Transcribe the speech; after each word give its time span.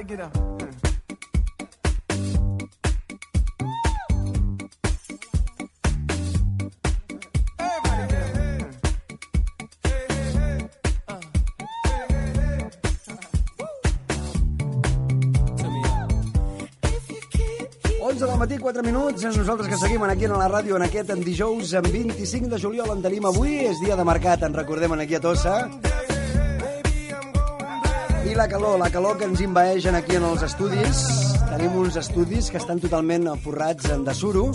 Everybody 0.00 0.16
get 0.16 0.24
up. 0.24 0.36
Everybody 7.58 8.06
get 8.08 8.22
up. 8.24 8.70
11 18.00 18.26
del 18.26 18.38
matí, 18.38 18.58
4 18.58 18.82
minuts. 18.82 19.24
És 19.24 19.36
nosaltres 19.36 19.68
que 19.68 19.76
seguim 19.76 20.02
aquí 20.04 20.24
a 20.24 20.32
la 20.32 20.48
ràdio 20.48 20.76
en 20.76 20.82
aquest 20.88 21.10
en 21.10 21.20
dijous, 21.20 21.74
en 21.74 21.82
25 21.92 22.48
de 22.48 22.58
juliol 22.58 22.96
en 22.96 23.02
tenim 23.04 23.28
avui. 23.28 23.66
És 23.68 23.76
dia 23.84 23.96
de 23.96 24.04
mercat, 24.04 24.48
en 24.48 24.56
recordem 24.56 24.96
aquí 24.96 25.20
a 25.20 25.20
Tossa. 25.20 25.99
I 28.26 28.34
la 28.34 28.46
calor, 28.48 28.78
la 28.78 28.90
calor 28.90 29.16
que 29.16 29.24
ens 29.24 29.40
invaeix 29.40 29.86
aquí 29.88 30.16
en 30.18 30.24
els 30.28 30.42
estudis. 30.44 30.98
Tenim 31.48 31.76
uns 31.80 31.96
estudis 31.96 32.50
que 32.52 32.60
estan 32.60 32.80
totalment 32.82 33.26
forrats 33.40 33.88
en 33.94 34.04
de 34.04 34.14
suro. 34.14 34.50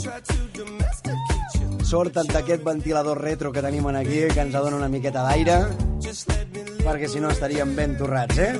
Sorten 1.86 2.30
d'aquest 2.30 2.64
ventilador 2.66 3.22
retro 3.22 3.52
que 3.52 3.64
tenim 3.66 3.88
aquí, 3.90 4.22
que 4.32 4.42
ens 4.42 4.54
dona 4.54 4.78
una 4.78 4.90
miqueta 4.90 5.26
d'aire, 5.26 5.58
perquè 6.86 7.10
si 7.10 7.20
no 7.20 7.30
estaríem 7.34 7.76
ben 7.76 7.98
torrats, 7.98 8.38
eh? 8.38 8.54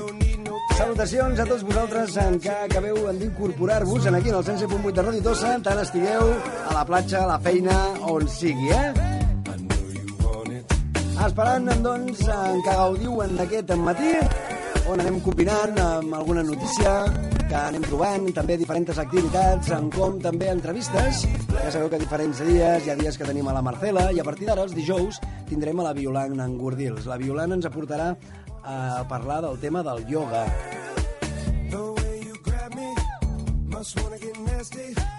Salutacions 0.76 1.38
a 1.40 1.46
tots 1.48 1.62
vosaltres 1.64 2.16
en 2.20 2.40
que 2.42 2.50
acabeu 2.50 2.98
d'incorporar-vos 3.16 4.06
en 4.06 4.14
aquí 4.18 4.28
en 4.28 4.36
el 4.36 4.44
107.8 4.44 4.92
de 4.92 5.04
Ràdio 5.06 5.22
Tossa, 5.24 5.54
tant 5.64 5.80
estigueu 5.80 6.34
a 6.68 6.74
la 6.74 6.84
platja, 6.84 7.22
a 7.22 7.30
la 7.30 7.38
feina, 7.40 7.78
on 8.04 8.28
sigui, 8.28 8.68
eh? 8.74 8.92
Esperant, 11.26 11.70
doncs, 11.80 12.20
que 12.20 12.74
gaudiu 12.76 13.22
en 13.24 13.40
aquest 13.40 13.72
matí, 13.80 14.12
on 14.90 15.00
anem 15.02 15.18
combinant 15.24 15.78
amb 15.82 16.14
alguna 16.14 16.42
notícia 16.46 16.92
que 17.46 17.56
anem 17.58 17.84
trobant, 17.86 18.28
també 18.34 18.56
diferents 18.60 18.98
activitats, 19.02 19.70
en 19.74 19.90
com 19.94 20.20
també 20.22 20.50
entrevistes. 20.52 21.24
Ja 21.52 21.72
sabeu 21.74 21.90
que 21.92 22.00
diferents 22.02 22.42
dies, 22.46 22.86
hi 22.86 22.92
ha 22.92 22.98
dies 22.98 23.18
que 23.18 23.26
tenim 23.28 23.48
a 23.50 23.56
la 23.56 23.64
Marcela, 23.66 24.08
i 24.12 24.22
a 24.22 24.26
partir 24.26 24.50
d'ara, 24.50 24.66
els 24.66 24.76
dijous, 24.76 25.20
tindrem 25.50 25.82
a 25.82 25.88
la 25.88 25.94
Violant 25.96 26.38
en 26.42 26.56
Gordils. 26.60 27.06
La 27.10 27.18
Violant 27.22 27.58
ens 27.58 27.66
aportarà 27.70 28.12
a 28.62 29.04
parlar 29.10 29.42
del 29.46 29.60
tema 29.62 29.82
del 29.86 30.06
ioga. 30.10 30.46
The 31.70 31.82
way 31.82 32.22
you 32.26 32.38
grab 32.46 32.74
me, 32.74 32.94
must 33.66 34.00
wanna 34.00 34.18
get 34.18 34.38
nasty. 34.46 35.15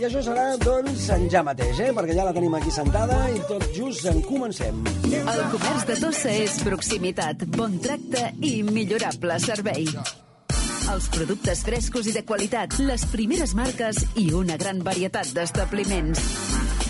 I 0.00 0.04
això 0.06 0.22
serà, 0.24 0.44
doncs, 0.56 1.10
en 1.12 1.26
ja 1.28 1.42
mateix, 1.44 1.76
eh? 1.84 1.90
perquè 1.92 2.14
ja 2.16 2.24
la 2.24 2.32
tenim 2.32 2.54
aquí 2.56 2.70
sentada 2.72 3.18
i 3.34 3.42
tot 3.44 3.66
just 3.76 4.06
en 4.08 4.22
comencem. 4.24 4.78
El 5.10 5.40
comerç 5.52 5.84
de 5.90 5.96
Tossa 6.00 6.32
és 6.32 6.54
proximitat, 6.64 7.44
bon 7.52 7.76
tracte 7.84 8.30
i 8.40 8.62
millorable 8.64 9.36
servei. 9.44 9.84
Els 10.90 11.10
productes 11.12 11.60
frescos 11.68 12.08
i 12.08 12.16
de 12.16 12.24
qualitat, 12.24 12.78
les 12.80 13.04
primeres 13.12 13.52
marques 13.58 14.00
i 14.16 14.30
una 14.32 14.56
gran 14.56 14.80
varietat 14.88 15.34
d'establiments. 15.36 16.24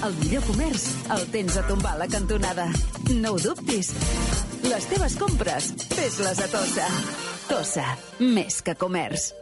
El 0.07 0.15
millor 0.23 0.47
comerç 0.47 0.87
el 1.11 1.27
tens 1.35 1.59
a 1.59 1.67
tombar 1.67 1.97
a 1.99 2.03
la 2.05 2.11
cantonada. 2.15 2.71
No 3.19 3.35
ho 3.35 3.43
dubtis. 3.43 3.91
Les 4.71 4.89
teves 4.95 5.19
compres, 5.19 5.75
fes-les 5.91 6.47
a 6.47 6.51
Tossa. 6.55 6.89
Tossa, 7.51 7.91
més 8.23 8.63
que 8.63 8.79
comerç. 8.79 9.33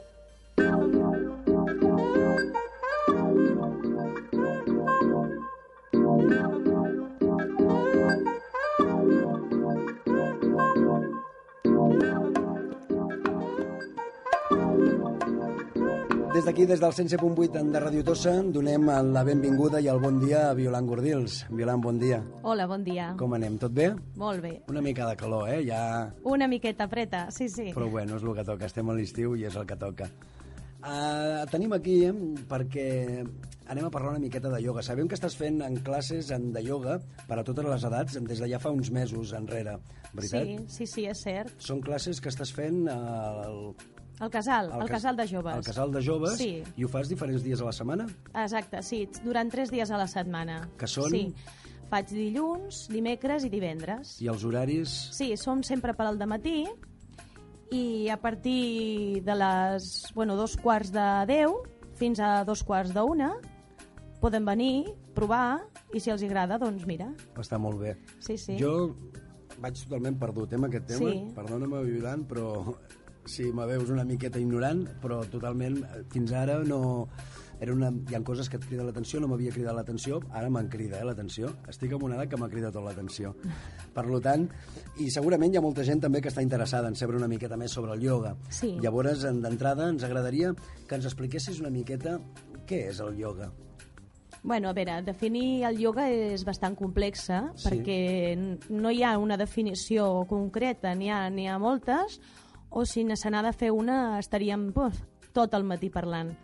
D'aquí, 16.49 16.65
des 16.65 16.81
del 16.81 16.93
107.8 16.93 17.61
de 17.73 17.81
Radio 17.83 18.03
Tossa, 18.07 18.31
donem 18.41 18.87
la 19.13 19.21
benvinguda 19.27 19.83
i 19.85 19.89
el 19.93 19.99
bon 20.01 20.17
dia 20.23 20.47
a 20.49 20.55
Violant 20.57 20.87
Gordils. 20.89 21.43
Violant, 21.53 21.83
bon 21.85 21.99
dia. 22.01 22.23
Hola, 22.41 22.65
bon 22.71 22.87
dia. 22.87 23.11
Com 23.21 23.35
anem? 23.37 23.59
Tot 23.61 23.75
bé? 23.77 23.91
Molt 24.17 24.41
bé. 24.41 24.55
Una 24.73 24.81
mica 24.81 25.05
de 25.11 25.17
calor, 25.21 25.51
eh? 25.53 25.59
Ja... 25.67 25.81
Una 26.25 26.49
miqueta 26.49 26.87
preta, 26.89 27.27
sí, 27.35 27.51
sí. 27.53 27.69
Però 27.75 27.91
bueno, 27.93 28.17
és 28.17 28.25
el 28.25 28.33
que 28.39 28.47
toca. 28.49 28.71
Estem 28.71 28.89
a 28.89 28.97
l'estiu 28.97 29.37
i 29.37 29.45
és 29.45 29.59
el 29.61 29.67
que 29.69 29.77
toca. 29.77 30.09
Uh, 30.79 31.45
tenim 31.53 31.75
aquí 31.75 31.99
eh, 32.07 32.15
perquè 32.49 32.89
anem 33.69 33.91
a 33.91 33.93
parlar 33.93 34.15
una 34.15 34.25
miqueta 34.25 34.49
de 34.49 34.63
ioga. 34.65 34.87
Sabem 34.87 35.11
que 35.11 35.19
estàs 35.19 35.37
fent 35.37 35.61
en 35.67 35.77
classes 35.85 36.33
en 36.33 36.49
de 36.55 36.65
ioga 36.65 36.97
per 37.29 37.43
a 37.43 37.45
totes 37.45 37.69
les 37.69 37.85
edats 37.91 38.17
des 38.17 38.41
de 38.41 38.49
ja 38.55 38.63
fa 38.63 38.73
uns 38.73 38.89
mesos 38.95 39.37
enrere, 39.37 39.77
veritat? 40.15 40.49
Sí, 40.49 40.59
sí, 40.79 40.91
sí, 40.95 41.07
és 41.13 41.27
cert. 41.29 41.53
Són 41.61 41.85
classes 41.85 42.23
que 42.25 42.33
estàs 42.33 42.55
fent 42.57 42.87
al, 42.95 43.75
El 44.21 44.31
casal, 44.31 44.73
al 44.73 44.83
el 44.83 44.89
cas- 44.89 44.97
casal 44.99 45.17
de 45.17 45.27
joves. 45.29 45.55
Al 45.55 45.65
casal 45.65 45.93
de 45.93 46.03
joves 46.03 46.37
Sí. 46.39 46.63
i 46.77 46.85
ho 46.85 46.89
fas 46.89 47.09
diferents 47.09 47.43
dies 47.45 47.61
a 47.61 47.65
la 47.65 47.73
setmana? 47.73 48.07
Exacte, 48.35 48.83
sí, 48.83 49.09
durant 49.25 49.51
tres 49.51 49.71
dies 49.71 49.91
a 49.91 49.97
la 49.97 50.07
setmana. 50.09 50.69
Que 50.77 50.87
són? 50.87 51.11
Sí, 51.11 51.35
faig 51.89 52.09
dilluns, 52.11 52.89
dimecres 52.91 53.45
i 53.45 53.49
divendres. 53.49 54.17
I 54.21 54.29
els 54.29 54.43
horaris... 54.45 54.89
Sí, 55.15 55.37
som 55.37 55.63
sempre 55.63 55.95
per 55.95 56.07
al 56.07 56.19
matí 56.27 56.65
i 57.71 58.09
a 58.09 58.17
partir 58.21 59.23
de 59.25 59.35
les, 59.35 60.13
bueno, 60.15 60.37
dos 60.37 60.57
quarts 60.57 60.91
de 60.93 61.07
deu 61.29 61.63
fins 61.99 62.19
a 62.21 62.45
dos 62.45 62.63
quarts 62.65 62.95
d'una 62.95 63.35
poden 64.23 64.45
venir, 64.45 64.87
provar 65.15 65.61
i 65.95 66.01
si 66.01 66.11
els 66.11 66.23
agrada, 66.27 66.59
doncs 66.59 66.87
mira. 66.87 67.13
Està 67.37 67.59
molt 67.59 67.79
bé. 67.79 67.97
Sí, 68.19 68.37
sí. 68.37 68.57
Jo 68.59 68.97
vaig 69.63 69.79
totalment 69.79 70.17
perdut 70.19 70.53
eh, 70.53 70.57
amb 70.59 70.67
aquest 70.67 70.87
tema. 70.91 71.11
Sí. 71.13 71.21
Perdona-me, 71.37 71.85
Violant, 71.85 72.25
però 72.27 72.75
si 73.29 73.51
me 73.53 73.67
veus 73.69 73.91
una 73.91 74.05
miqueta 74.05 74.41
ignorant, 74.41 74.87
però 75.03 75.21
totalment, 75.31 75.83
eh, 75.85 76.05
fins 76.13 76.33
ara 76.33 76.61
no... 76.65 77.09
Era 77.61 77.73
una... 77.75 77.89
Hi 77.91 78.15
ha 78.15 78.21
coses 78.23 78.47
que 78.47 78.55
et 78.55 78.63
criden 78.69 78.87
l'atenció, 78.87 79.19
no 79.19 79.27
m'havia 79.27 79.51
cridat 79.51 79.75
l'atenció, 79.75 80.21
ara 80.31 80.47
me'n 80.49 80.69
crida 80.71 81.01
eh, 81.01 81.05
l'atenció. 81.09 81.49
Estic 81.67 81.91
en 81.97 82.05
una 82.07 82.15
edat 82.15 82.31
que 82.31 82.39
m'ha 82.39 82.47
cridat 82.53 82.71
tot 82.77 82.85
l'atenció. 82.87 83.33
Per 83.97 84.05
lo 84.07 84.21
tant, 84.23 84.45
i 85.03 85.09
segurament 85.11 85.51
hi 85.53 85.59
ha 85.59 85.65
molta 85.65 85.83
gent 85.83 85.99
també 86.05 86.21
que 86.23 86.31
està 86.31 86.45
interessada 86.45 86.87
en 86.87 86.95
saber 86.95 87.17
una 87.19 87.27
miqueta 87.27 87.59
més 87.59 87.75
sobre 87.75 87.97
el 87.99 88.05
ioga. 88.07 88.37
Sí. 88.49 88.77
Llavors, 88.79 89.25
en- 89.27 89.43
d'entrada, 89.43 89.89
ens 89.91 90.07
agradaria 90.07 90.53
que 90.87 90.95
ens 91.01 91.11
expliquessis 91.11 91.59
una 91.59 91.71
miqueta 91.75 92.21
què 92.69 92.85
és 92.93 93.01
el 93.03 93.19
ioga. 93.19 93.51
Bueno, 94.45 94.69
a 94.71 94.73
veure, 94.73 95.01
definir 95.03 95.65
el 95.67 95.81
ioga 95.83 96.05
és 96.15 96.45
bastant 96.47 96.77
complexa 96.79 97.49
Sí. 97.59 97.67
perquè 97.73 98.69
no 98.71 98.93
hi 98.95 99.03
ha 99.03 99.17
una 99.19 99.37
definició 99.37 100.25
concreta, 100.31 100.95
n'hi 100.95 101.11
ha, 101.11 101.25
ha 101.27 101.59
moltes, 101.59 102.21
o 102.71 102.85
si 102.85 103.05
se 103.17 103.31
n'ha 103.31 103.43
de 103.43 103.53
fer 103.53 103.71
una 103.71 104.19
estaríem 104.19 104.73
buf, 104.73 105.01
tot 105.33 105.55
el 105.55 105.65
matí 105.65 105.91
parlant. 105.91 106.35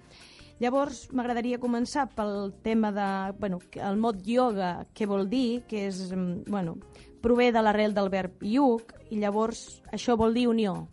Llavors, 0.62 1.09
m'agradaria 1.11 1.59
començar 1.59 2.07
pel 2.15 2.53
tema 2.62 2.93
de, 2.95 3.07
bueno, 3.41 3.59
el 3.75 3.97
mot 3.99 4.21
yoga, 4.23 4.87
què 4.95 5.07
vol 5.07 5.27
dir, 5.29 5.65
que 5.67 5.89
és, 5.89 6.13
mm, 6.13 6.45
bueno, 6.47 6.77
prové 7.21 7.51
de 7.53 7.63
l'arrel 7.63 7.95
del 7.95 8.09
verb 8.09 8.43
yug, 8.43 8.93
i 9.10 9.19
llavors 9.19 9.83
això 9.93 10.16
vol 10.16 10.34
dir 10.34 10.47
unió. 10.48 10.89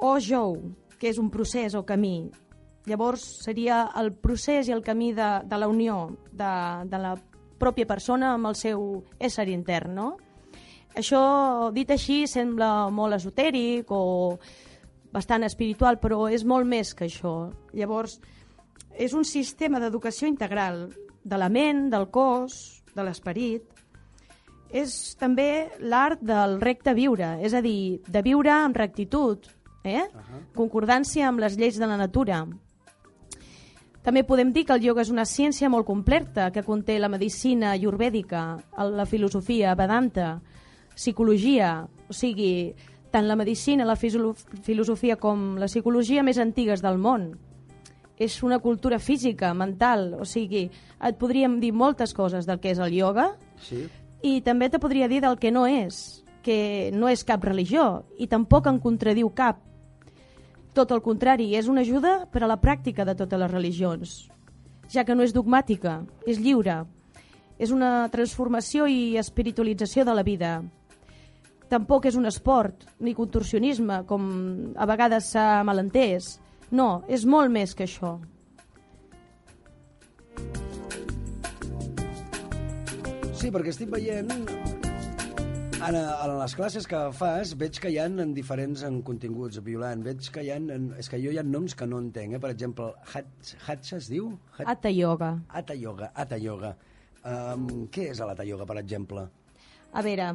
O 0.00 0.18
jou, 0.20 0.56
que 0.98 1.08
és 1.08 1.18
un 1.18 1.30
procés 1.30 1.74
o 1.74 1.84
camí. 1.84 2.30
Llavors 2.86 3.24
seria 3.44 3.90
el 3.96 4.12
procés 4.14 4.68
i 4.68 4.72
el 4.72 4.82
camí 4.82 5.12
de, 5.12 5.42
de 5.44 5.58
la 5.58 5.68
unió 5.68 6.16
de, 6.30 6.52
de 6.88 6.98
la 6.98 7.16
pròpia 7.58 7.86
persona 7.86 8.32
amb 8.34 8.46
el 8.46 8.54
seu 8.54 9.04
ésser 9.18 9.48
intern, 9.50 9.94
no? 9.94 10.08
Això, 10.98 11.70
dit 11.74 11.90
així, 11.94 12.24
sembla 12.26 12.88
molt 12.90 13.14
esotèric 13.14 13.90
o 13.94 14.38
bastant 15.14 15.46
espiritual, 15.46 16.00
però 16.02 16.26
és 16.26 16.44
molt 16.44 16.66
més 16.66 16.90
que 16.94 17.06
això. 17.06 17.52
Llavors, 17.72 18.18
és 18.98 19.14
un 19.14 19.24
sistema 19.24 19.78
d'educació 19.78 20.26
integral 20.26 20.88
de 21.22 21.38
la 21.38 21.48
ment, 21.48 21.86
del 21.92 22.08
cos, 22.10 22.82
de 22.96 23.06
l'esperit. 23.06 23.62
És 24.74 25.14
també 25.16 25.68
l'art 25.80 26.20
del 26.20 26.58
recte 26.60 26.92
viure, 26.98 27.36
és 27.46 27.54
a 27.54 27.62
dir, 27.64 28.02
de 28.04 28.22
viure 28.26 28.52
amb 28.52 28.76
rectitud, 28.76 29.46
eh? 29.86 30.04
concordància 30.58 31.28
amb 31.28 31.40
les 31.40 31.56
lleis 31.56 31.78
de 31.78 31.86
la 31.88 31.96
natura. 31.96 32.42
També 34.04 34.24
podem 34.24 34.50
dir 34.52 34.66
que 34.66 34.74
el 34.74 34.84
ioga 34.84 35.02
és 35.04 35.10
una 35.12 35.24
ciència 35.28 35.70
molt 35.70 35.86
completa 35.86 36.50
que 36.52 36.66
conté 36.66 36.98
la 36.98 37.10
medicina 37.12 37.72
ayurvèdica, 37.76 38.42
la 38.92 39.06
filosofia 39.06 39.74
Vedanta, 39.78 40.38
psicologia, 40.98 41.86
o 42.10 42.12
sigui, 42.12 42.74
tant 43.14 43.28
la 43.28 43.36
medicina, 43.38 43.86
la 43.86 43.96
filosofia 43.96 45.16
com 45.16 45.54
la 45.56 45.68
psicologia 45.70 46.24
més 46.26 46.40
antigues 46.42 46.82
del 46.82 46.98
món. 46.98 47.30
És 48.18 48.40
una 48.42 48.58
cultura 48.58 48.98
física, 48.98 49.52
mental, 49.54 50.16
o 50.18 50.26
sigui, 50.26 50.64
et 50.66 51.18
podríem 51.20 51.60
dir 51.62 51.70
moltes 51.72 52.12
coses 52.14 52.48
del 52.48 52.58
que 52.58 52.72
és 52.74 52.80
el 52.82 52.96
ioga 52.98 53.36
Sí. 53.62 53.86
i 54.22 54.40
també 54.42 54.68
te 54.68 54.80
podria 54.82 55.06
dir 55.06 55.20
del 55.22 55.38
que 55.38 55.52
no 55.54 55.66
és, 55.70 56.24
que 56.42 56.90
no 56.92 57.08
és 57.08 57.22
cap 57.24 57.44
religió 57.44 58.04
i 58.18 58.26
tampoc 58.26 58.66
en 58.66 58.80
contradiu 58.82 59.30
cap. 59.30 59.62
Tot 60.74 60.90
el 60.90 61.02
contrari, 61.02 61.54
és 61.54 61.68
una 61.68 61.82
ajuda 61.82 62.26
per 62.30 62.42
a 62.42 62.50
la 62.50 62.60
pràctica 62.60 63.04
de 63.06 63.14
totes 63.14 63.38
les 63.38 63.50
religions, 63.50 64.28
ja 64.90 65.04
que 65.04 65.14
no 65.14 65.22
és 65.22 65.34
dogmàtica, 65.34 66.02
és 66.26 66.38
lliure. 66.38 66.84
És 67.58 67.70
una 67.74 68.08
transformació 68.10 68.86
i 68.86 69.16
espiritualització 69.18 70.04
de 70.04 70.14
la 70.14 70.22
vida. 70.22 70.62
Tampoc 71.68 72.06
és 72.08 72.16
un 72.16 72.24
esport, 72.28 72.86
ni 73.04 73.12
contorsionisme, 73.16 74.02
com 74.08 74.24
a 74.76 74.86
vegades 74.88 75.32
s'ha 75.34 75.62
malentès. 75.68 76.38
No, 76.72 77.02
és 77.08 77.24
molt 77.28 77.52
més 77.52 77.74
que 77.76 77.84
això. 77.84 78.16
Sí, 83.38 83.52
perquè 83.54 83.70
estic 83.70 83.92
veient... 83.92 84.32
En, 85.78 85.94
en 85.94 86.32
les 86.40 86.54
classes 86.58 86.88
que 86.90 86.98
fas 87.14 87.52
veig 87.56 87.76
que 87.78 87.92
hi 87.92 88.00
ha 88.02 88.08
en 88.10 88.32
diferents 88.34 88.80
en 88.88 88.96
continguts, 89.06 89.60
Violant. 89.62 90.00
Veig 90.02 90.26
que 90.34 90.42
hi 90.42 90.50
ha... 90.50 90.56
En, 90.58 90.88
és 90.98 91.06
que 91.08 91.20
jo 91.22 91.30
hi 91.30 91.38
ha 91.38 91.44
noms 91.46 91.76
que 91.78 91.86
no 91.86 92.00
entenc, 92.02 92.34
eh? 92.34 92.40
Per 92.42 92.50
exemple, 92.50 92.88
Hatch, 93.12 93.52
Hatcha 93.62 94.00
es 94.00 94.08
diu? 94.10 94.32
Hat, 94.56 94.66
Hatha 94.72 94.90
Yoga. 94.90 95.30
Hatha 95.54 95.76
Yoga, 95.78 96.10
Hatha 96.18 96.40
Yoga. 96.42 96.72
Um, 97.22 97.68
què 97.94 98.08
és 98.10 98.18
l'Hatha 98.18 98.48
Yoga, 98.48 98.66
per 98.66 98.80
exemple? 98.82 99.28
A 99.94 100.02
veure, 100.04 100.32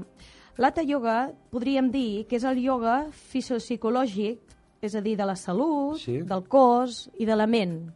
l'Hatha 0.57 0.83
Yoga 0.85 1.31
podríem 1.51 1.89
dir 1.91 2.25
que 2.29 2.37
és 2.37 2.43
el 2.45 2.59
ioga 2.61 3.07
fisiopsicològic, 3.11 4.39
és 4.83 4.95
a 4.95 5.01
dir, 5.01 5.15
de 5.17 5.25
la 5.25 5.35
salut, 5.35 5.97
Sí. 5.99 6.19
del 6.21 6.43
cos 6.47 7.09
i 7.17 7.25
de 7.25 7.35
la 7.35 7.47
ment. 7.47 7.91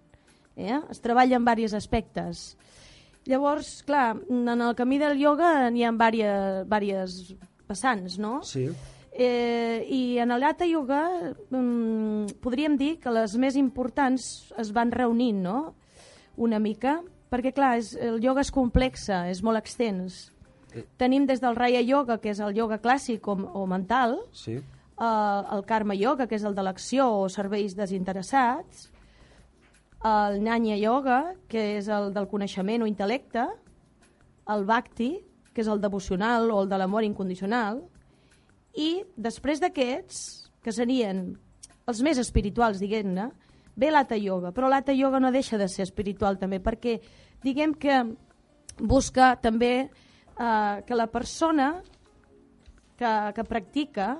Eh? 0.55 0.79
Es 0.89 1.01
treballa 1.01 1.35
en 1.35 1.45
diversos 1.45 1.73
aspectes. 1.73 2.57
Llavors, 3.25 3.83
clar, 3.83 4.17
en 4.29 4.47
el 4.61 4.75
camí 4.75 4.97
del 4.97 5.19
ioga 5.19 5.69
n'hi 5.69 5.83
ha 5.83 5.91
diverses, 5.91 6.69
diverses 6.69 7.35
vessants, 7.67 8.17
no? 8.17 8.41
Sí. 8.43 8.69
Eh, 9.11 9.85
I 9.89 10.19
en 10.19 10.31
el 10.31 10.43
Hatha 10.43 10.65
Yoga 10.65 11.33
mm, 11.49 12.39
podríem 12.39 12.77
dir 12.77 12.99
que 12.99 13.11
les 13.11 13.35
més 13.37 13.55
importants 13.57 14.53
es 14.57 14.71
van 14.71 14.91
reunint, 14.91 15.41
no? 15.43 15.75
Una 16.37 16.59
mica, 16.59 17.01
perquè 17.29 17.51
clar, 17.53 17.77
és, 17.79 17.95
el 17.95 18.23
ioga 18.23 18.41
és 18.41 18.51
complexa, 18.51 19.25
és 19.29 19.41
molt 19.43 19.57
extens. 19.57 20.31
Tenim 20.97 21.25
des 21.25 21.41
del 21.41 21.55
Raya 21.55 21.81
Yoga, 21.81 22.17
que 22.19 22.29
és 22.31 22.39
el 22.39 22.55
ioga 22.57 22.79
clàssic 22.81 23.27
o, 23.27 23.33
o 23.33 23.65
mental, 23.67 24.17
Sí. 24.31 24.53
eh, 24.57 25.41
el 25.55 25.63
Karma 25.65 25.95
Yoga, 25.95 26.27
que 26.27 26.35
és 26.35 26.43
el 26.43 26.55
de 26.55 26.63
l'acció 26.63 27.07
o 27.21 27.29
serveis 27.29 27.75
desinteressats, 27.75 28.91
el 30.03 30.41
Nyanya 30.43 30.77
Yoga, 30.77 31.33
que 31.49 31.77
és 31.77 31.87
el 31.89 32.11
del 32.13 32.27
coneixement 32.29 32.83
o 32.83 32.87
intel·lecte, 32.87 33.47
el 34.47 34.65
Bhakti, 34.65 35.17
que 35.53 35.61
és 35.61 35.67
el 35.67 35.81
devocional 35.81 36.51
o 36.51 36.61
el 36.61 36.69
de 36.69 36.77
l'amor 36.77 37.03
incondicional, 37.03 37.81
i 38.77 39.03
després 39.17 39.59
d'aquests, 39.59 40.51
que 40.61 40.71
serien 40.71 41.37
els 41.87 42.01
més 42.03 42.17
espirituals, 42.21 42.79
diguem-ne, 42.79 43.31
ve 43.77 43.89
l'Hatha 43.91 44.17
Yoga, 44.17 44.51
però 44.53 44.69
l'Hatha 44.69 44.93
Yoga 44.93 45.19
no 45.19 45.31
deixa 45.31 45.57
de 45.57 45.67
ser 45.67 45.83
espiritual 45.87 46.37
també, 46.37 46.59
perquè 46.61 46.99
diguem 47.43 47.73
que 47.73 48.03
busca 48.79 49.35
també 49.41 49.89
eh, 50.39 50.83
que 50.85 50.95
la 50.95 51.07
persona 51.07 51.81
que, 52.97 53.13
que 53.35 53.43
practica 53.43 54.17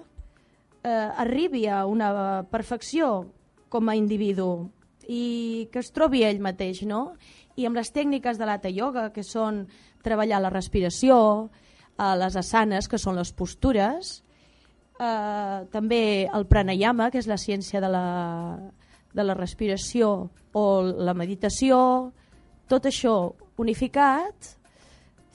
eh, 0.83 1.09
arribi 1.17 1.67
a 1.67 1.85
una 1.85 2.45
perfecció 2.49 3.27
com 3.69 3.89
a 3.89 3.95
individu 3.95 4.69
i 5.07 5.67
que 5.71 5.79
es 5.79 5.91
trobi 5.95 6.23
ell 6.27 6.39
mateix, 6.43 6.83
no? 6.83 7.15
I 7.57 7.65
amb 7.67 7.79
les 7.79 7.89
tècniques 7.95 8.37
de 8.37 8.45
l'Hatha 8.45 8.69
Yoga, 8.69 9.09
que 9.15 9.23
són 9.23 9.65
treballar 10.03 10.41
la 10.43 10.51
respiració, 10.53 11.49
eh, 11.97 12.15
les 12.19 12.35
asanes, 12.35 12.87
que 12.87 12.99
són 13.01 13.17
les 13.17 13.31
postures, 13.33 14.21
eh, 14.99 15.59
també 15.71 16.27
el 16.27 16.45
pranayama, 16.47 17.09
que 17.11 17.19
és 17.19 17.27
la 17.27 17.39
ciència 17.39 17.81
de 17.81 17.89
la, 17.89 18.05
de 19.13 19.23
la 19.23 19.33
respiració 19.33 20.29
o 20.53 20.65
la 20.83 21.15
meditació, 21.17 22.11
tot 22.67 22.85
això 22.85 23.33
unificat 23.57 24.56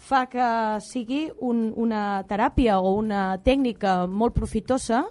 fa 0.02 0.24
que 0.26 0.46
sigui 0.82 1.28
un, 1.46 1.68
una 1.78 2.22
teràpia 2.28 2.78
o 2.82 2.96
una 2.98 3.36
tècnica 3.44 4.02
molt 4.10 4.34
profitosa. 4.34 5.04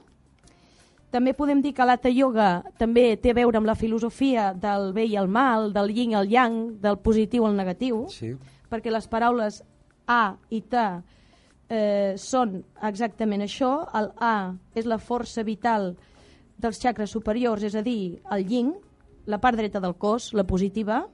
També 1.11 1.33
podem 1.35 1.59
dir 1.63 1.73
que 1.75 1.85
l'Hatha 1.87 2.11
Yoga 2.11 2.49
també 2.79 3.17
té 3.19 3.31
a 3.31 3.37
veure 3.39 3.59
amb 3.59 3.67
la 3.67 3.75
filosofia 3.75 4.51
del 4.55 4.91
bé 4.95 5.05
i 5.11 5.17
el 5.19 5.27
mal, 5.27 5.71
del 5.75 5.91
yin 5.95 6.13
i 6.13 6.19
el 6.19 6.29
yang, 6.31 6.59
del 6.83 6.99
positiu 7.03 7.45
al 7.47 7.55
negatiu, 7.57 8.05
Sí. 8.09 8.33
perquè 8.69 8.91
les 8.91 9.07
paraules 9.07 9.61
A 10.07 10.35
i 10.49 10.61
Ta 10.61 11.03
eh, 11.69 12.13
són 12.17 12.63
exactament 12.83 13.41
això. 13.43 13.87
El 13.95 14.11
A 14.19 14.53
és 14.75 14.85
la 14.85 14.97
força 14.99 15.43
vital 15.43 15.95
dels 16.57 16.79
xacres 16.79 17.11
superiors, 17.11 17.63
és 17.63 17.75
a 17.75 17.81
dir, 17.81 18.21
el 18.31 18.43
yin, 18.47 18.73
la 19.25 19.39
part 19.39 19.57
dreta 19.57 19.79
del 19.79 19.95
cos, 19.95 20.33
la 20.33 20.43
positiva, 20.43 21.05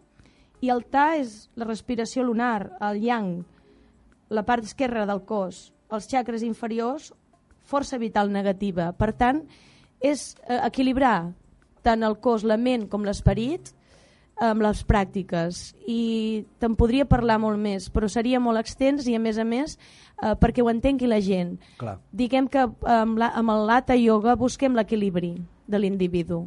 i 0.62 0.70
el 0.70 0.86
Ta 0.86 1.16
és 1.18 1.50
la 1.56 1.66
respiració 1.66 2.24
lunar, 2.24 2.72
el 2.82 3.02
yang, 3.04 3.46
la 4.30 4.44
part 4.48 4.66
esquerra 4.66 5.06
del 5.10 5.24
cos, 5.26 5.72
els 5.92 6.08
xacres 6.10 6.44
inferiors, 6.44 7.14
força 7.68 8.00
vital 8.00 8.32
negativa. 8.32 8.92
Per 8.96 9.12
tant, 9.16 9.44
és 10.04 10.36
eh, 10.48 10.60
equilibrar 10.62 11.32
tant 11.86 12.04
el 12.04 12.18
cos, 12.20 12.44
la 12.44 12.58
ment 12.60 12.88
com 12.92 13.06
l'esperit 13.08 13.74
amb 14.44 14.62
les 14.62 14.84
pràctiques 14.86 15.62
i 15.90 16.46
te'n 16.62 16.76
podria 16.78 17.08
parlar 17.10 17.40
molt 17.42 17.58
més 17.58 17.88
però 17.94 18.10
seria 18.12 18.42
molt 18.44 18.62
extens 18.62 19.08
i 19.10 19.16
a 19.18 19.22
més 19.22 19.40
a 19.42 19.46
més 19.48 19.78
eh, 20.22 20.36
perquè 20.38 20.62
ho 20.62 20.70
entengui 20.70 21.10
la 21.10 21.20
gent 21.24 21.56
Clar. 21.80 21.98
diguem 22.12 22.50
que 22.52 22.68
amb, 22.68 23.18
la, 23.18 23.32
amb 23.34 23.54
el 23.56 23.72
Hatha 23.74 23.98
Yoga 23.98 24.38
busquem 24.38 24.78
l'equilibri 24.78 25.34
de 25.66 25.82
l'individu 25.82 26.44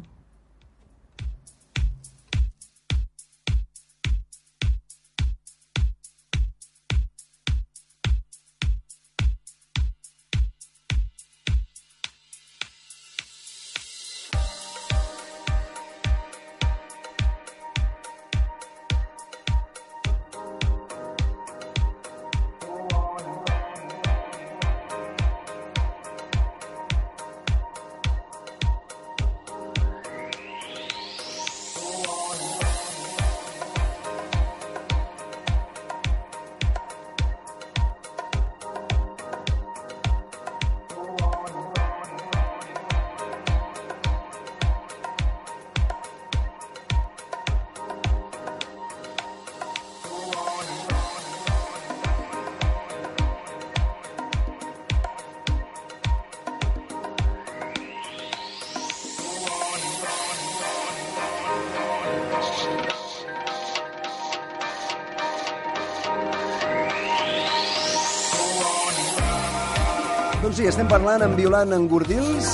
sí, 70.61 70.67
estem 70.69 70.85
parlant 70.85 71.23
amb 71.25 71.37
Violant 71.39 71.71
Engordils, 71.73 72.49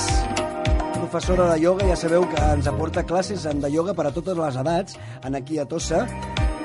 professora 0.94 1.50
de 1.52 1.58
ioga, 1.60 1.84
ja 1.90 1.96
sabeu 1.96 2.24
que 2.30 2.40
ens 2.54 2.68
aporta 2.70 3.04
classes 3.04 3.44
en 3.48 3.60
de 3.60 3.68
ioga 3.68 3.92
per 3.92 4.06
a 4.08 4.12
totes 4.16 4.38
les 4.38 4.56
edats, 4.56 4.96
en 5.24 5.36
aquí 5.36 5.58
a 5.60 5.66
Tossa. 5.68 6.06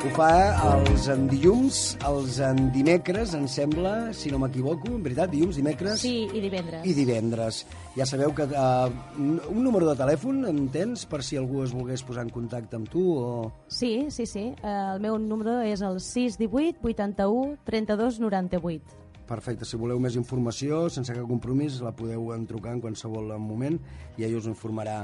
Ho 0.04 0.10
fa 0.16 0.30
els 0.70 1.06
en 1.12 1.26
dilluns, 1.32 1.78
els 2.08 2.40
en 2.44 2.58
dimecres, 2.76 3.34
em 3.36 3.46
sembla, 3.48 4.14
si 4.16 4.32
no 4.32 4.40
m'equivoco, 4.42 4.90
en 4.98 5.04
veritat, 5.04 5.32
dilluns, 5.32 5.56
dimecres 5.60 6.02
Sí, 6.04 6.26
i 6.32 6.42
divendres. 6.44 6.84
i 6.88 6.96
divendres. 6.96 7.62
Ja 7.96 8.08
sabeu 8.08 8.34
que 8.36 8.48
uh, 8.48 8.88
un 9.20 9.62
número 9.64 9.88
de 9.88 9.96
telèfon 10.00 10.44
en 10.48 10.66
tens 10.72 11.06
per 11.08 11.22
si 11.24 11.40
algú 11.40 11.64
es 11.64 11.72
volgués 11.76 12.04
posar 12.04 12.24
en 12.28 12.34
contacte 12.36 12.76
amb 12.80 12.88
tu 12.92 13.04
o... 13.20 13.30
Sí, 13.68 14.08
sí, 14.12 14.26
sí. 14.26 14.50
Eh, 14.64 14.76
El 14.96 15.00
meu 15.04 15.16
número 15.20 15.62
és 15.64 15.80
el 15.84 16.00
618 16.00 16.84
81 16.84 17.58
32 17.64 18.20
98. 18.20 19.03
Perfecte, 19.34 19.66
si 19.66 19.80
voleu 19.82 19.98
més 19.98 20.14
informació, 20.20 20.84
sense 20.94 21.14
cap 21.16 21.26
compromís, 21.26 21.80
la 21.82 21.94
podeu 21.98 22.28
entrucar 22.36 22.76
en 22.76 22.82
qualsevol 22.84 23.32
moment 23.42 23.80
i 24.20 24.28
ell 24.28 24.36
us 24.38 24.46
informarà 24.52 25.00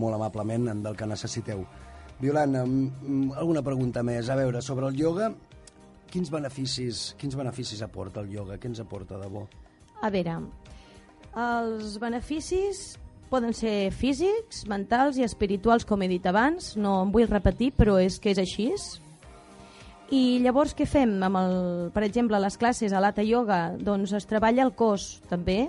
molt 0.00 0.16
amablement 0.16 0.72
en 0.72 0.80
del 0.82 0.96
que 0.98 1.06
necessiteu. 1.06 1.62
Violant, 2.18 2.56
alguna 3.38 3.62
pregunta 3.62 4.02
més? 4.02 4.26
A 4.26 4.36
veure, 4.40 4.60
sobre 4.64 4.88
el 4.90 4.98
ioga, 4.98 5.30
quins 6.10 6.32
beneficis, 6.34 7.12
quins 7.20 7.36
beneficis 7.38 7.84
aporta 7.86 8.24
el 8.24 8.32
ioga? 8.34 8.58
Què 8.58 8.72
ens 8.72 8.82
aporta 8.82 9.20
de 9.20 9.28
bo? 9.30 9.44
A 10.02 10.10
veure, 10.10 10.34
els 11.38 11.94
beneficis 12.02 12.98
poden 13.30 13.54
ser 13.54 13.92
físics, 13.94 14.64
mentals 14.66 15.20
i 15.20 15.22
espirituals, 15.22 15.86
com 15.86 16.02
he 16.02 16.10
dit 16.10 16.26
abans. 16.26 16.74
No 16.74 17.04
em 17.04 17.14
vull 17.14 17.30
repetir, 17.30 17.70
però 17.78 18.00
és 18.02 18.18
que 18.18 18.34
és 18.34 18.42
així. 18.42 18.72
I 20.10 20.40
llavors 20.42 20.74
què 20.74 20.88
fem? 20.90 21.20
Amb 21.22 21.38
el, 21.38 21.52
per 21.94 22.02
exemple, 22.02 22.38
les 22.42 22.56
classes 22.58 22.92
a 22.92 23.02
l'Ata 23.02 23.22
Yoga 23.22 23.76
doncs 23.78 24.10
es 24.18 24.26
treballa 24.26 24.64
el 24.66 24.72
cos 24.74 25.20
també, 25.30 25.68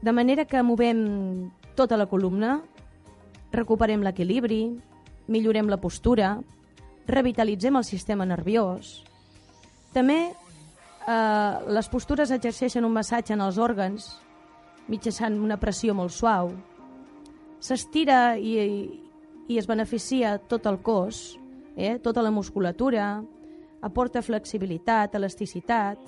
de 0.00 0.12
manera 0.12 0.46
que 0.48 0.62
movem 0.64 1.50
tota 1.76 1.98
la 2.00 2.06
columna, 2.08 2.62
recuperem 3.52 4.00
l'equilibri, 4.04 4.62
millorem 5.28 5.68
la 5.68 5.80
postura, 5.80 6.36
revitalitzem 7.06 7.76
el 7.76 7.84
sistema 7.84 8.24
nerviós. 8.24 9.02
També 9.92 10.18
eh, 10.26 11.52
les 11.68 11.88
postures 11.92 12.32
exerceixen 12.32 12.88
un 12.88 12.96
massatge 12.96 13.36
en 13.36 13.44
els 13.44 13.60
òrgans 13.60 14.14
mitjançant 14.88 15.36
una 15.42 15.58
pressió 15.60 15.94
molt 15.94 16.14
suau. 16.14 16.54
S'estira 17.60 18.36
i, 18.38 18.54
i 19.48 19.58
es 19.58 19.68
beneficia 19.68 20.36
tot 20.38 20.68
el 20.70 20.80
cos, 20.84 21.36
eh? 21.76 21.98
tota 22.02 22.22
la 22.24 22.32
musculatura, 22.32 23.22
aporta 23.84 24.22
flexibilitat, 24.22 25.14
elasticitat, 25.14 25.98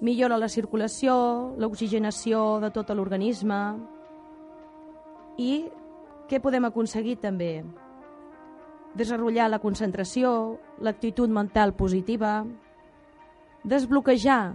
millora 0.00 0.38
la 0.38 0.48
circulació, 0.48 1.56
l'oxigenació 1.58 2.60
de 2.62 2.70
tot 2.70 2.92
l'organisme 2.94 3.60
i 5.40 5.66
què 6.30 6.40
podem 6.42 6.64
aconseguir 6.68 7.16
també? 7.22 7.64
Desenrotllar 8.96 9.50
la 9.50 9.60
concentració, 9.60 10.56
l'actitud 10.80 11.28
mental 11.28 11.74
positiva, 11.76 12.46
desbloquejar 13.64 14.54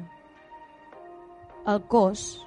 el 1.70 1.84
cos, 1.86 2.42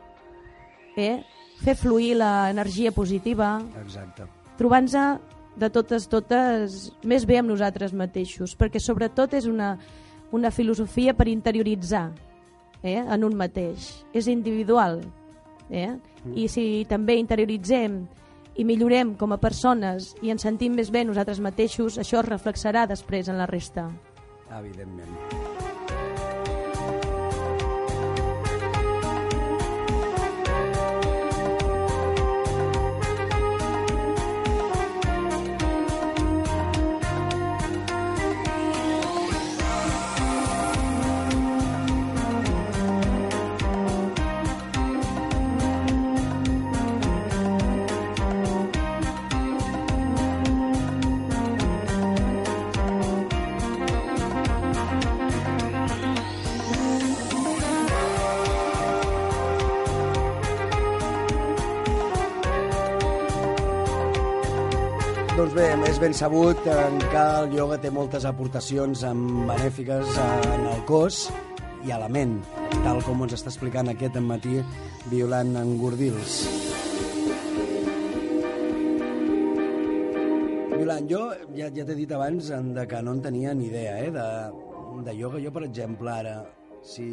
eh? 0.97 1.23
fer 1.63 1.77
fluir 1.79 2.17
l'energia 2.19 2.91
positiva, 2.93 3.61
Exacte. 3.79 4.27
trobant-nos 4.59 5.34
de 5.57 5.71
totes, 5.71 6.09
totes, 6.11 6.91
més 7.07 7.27
bé 7.27 7.39
amb 7.41 7.53
nosaltres 7.53 7.95
mateixos, 7.95 8.57
perquè 8.59 8.83
sobretot 8.83 9.37
és 9.39 9.47
una, 9.51 9.75
una 10.35 10.51
filosofia 10.51 11.15
per 11.15 11.29
interioritzar 11.31 12.09
eh, 12.83 12.99
en 12.99 13.25
un 13.25 13.37
mateix. 13.39 14.05
És 14.13 14.29
individual. 14.31 15.01
Eh? 15.71 15.95
I 16.35 16.49
si 16.49 16.85
també 16.89 17.17
interioritzem 17.21 18.03
i 18.55 18.65
millorem 18.67 19.15
com 19.19 19.35
a 19.35 19.41
persones 19.43 20.13
i 20.23 20.31
ens 20.35 20.45
sentim 20.47 20.77
més 20.79 20.93
bé 20.95 21.05
nosaltres 21.05 21.43
mateixos, 21.43 21.99
això 21.99 22.21
es 22.23 22.31
reflexarà 22.31 22.87
després 22.91 23.31
en 23.31 23.41
la 23.41 23.51
resta. 23.51 23.89
Evidentment. 24.51 25.54
Bé, 65.55 65.69
és 65.87 66.01
ben 66.03 66.11
sabut 66.11 66.65
en 66.67 66.97
que 66.99 67.21
el 67.23 67.53
ioga 67.55 67.77
té 67.79 67.91
moltes 67.95 68.25
aportacions 68.27 69.05
en 69.07 69.21
benèfiques 69.47 70.17
en 70.19 70.65
el 70.67 70.81
cos 70.89 71.29
i 71.87 71.93
a 71.95 71.99
la 72.03 72.09
ment, 72.11 72.33
tal 72.83 72.99
com 73.07 73.21
ens 73.23 73.37
està 73.37 73.53
explicant 73.53 73.87
aquest 73.93 74.17
matí 74.19 74.57
Violant 75.13 75.53
Engordils. 75.61 76.41
Violant, 80.73 81.07
jo 81.13 81.21
ja, 81.55 81.69
ja 81.71 81.87
t'he 81.87 81.97
dit 82.01 82.15
abans 82.19 82.51
en 82.57 82.73
de 82.75 82.89
que 82.91 83.03
no 83.07 83.15
en 83.15 83.23
tenia 83.23 83.55
ni 83.55 83.69
idea 83.71 84.01
eh, 84.03 84.11
de, 84.17 84.27
de 85.07 85.15
ioga. 85.15 85.39
Jo, 85.45 85.55
per 85.55 85.63
exemple, 85.69 86.17
ara, 86.17 86.41
si 86.83 87.07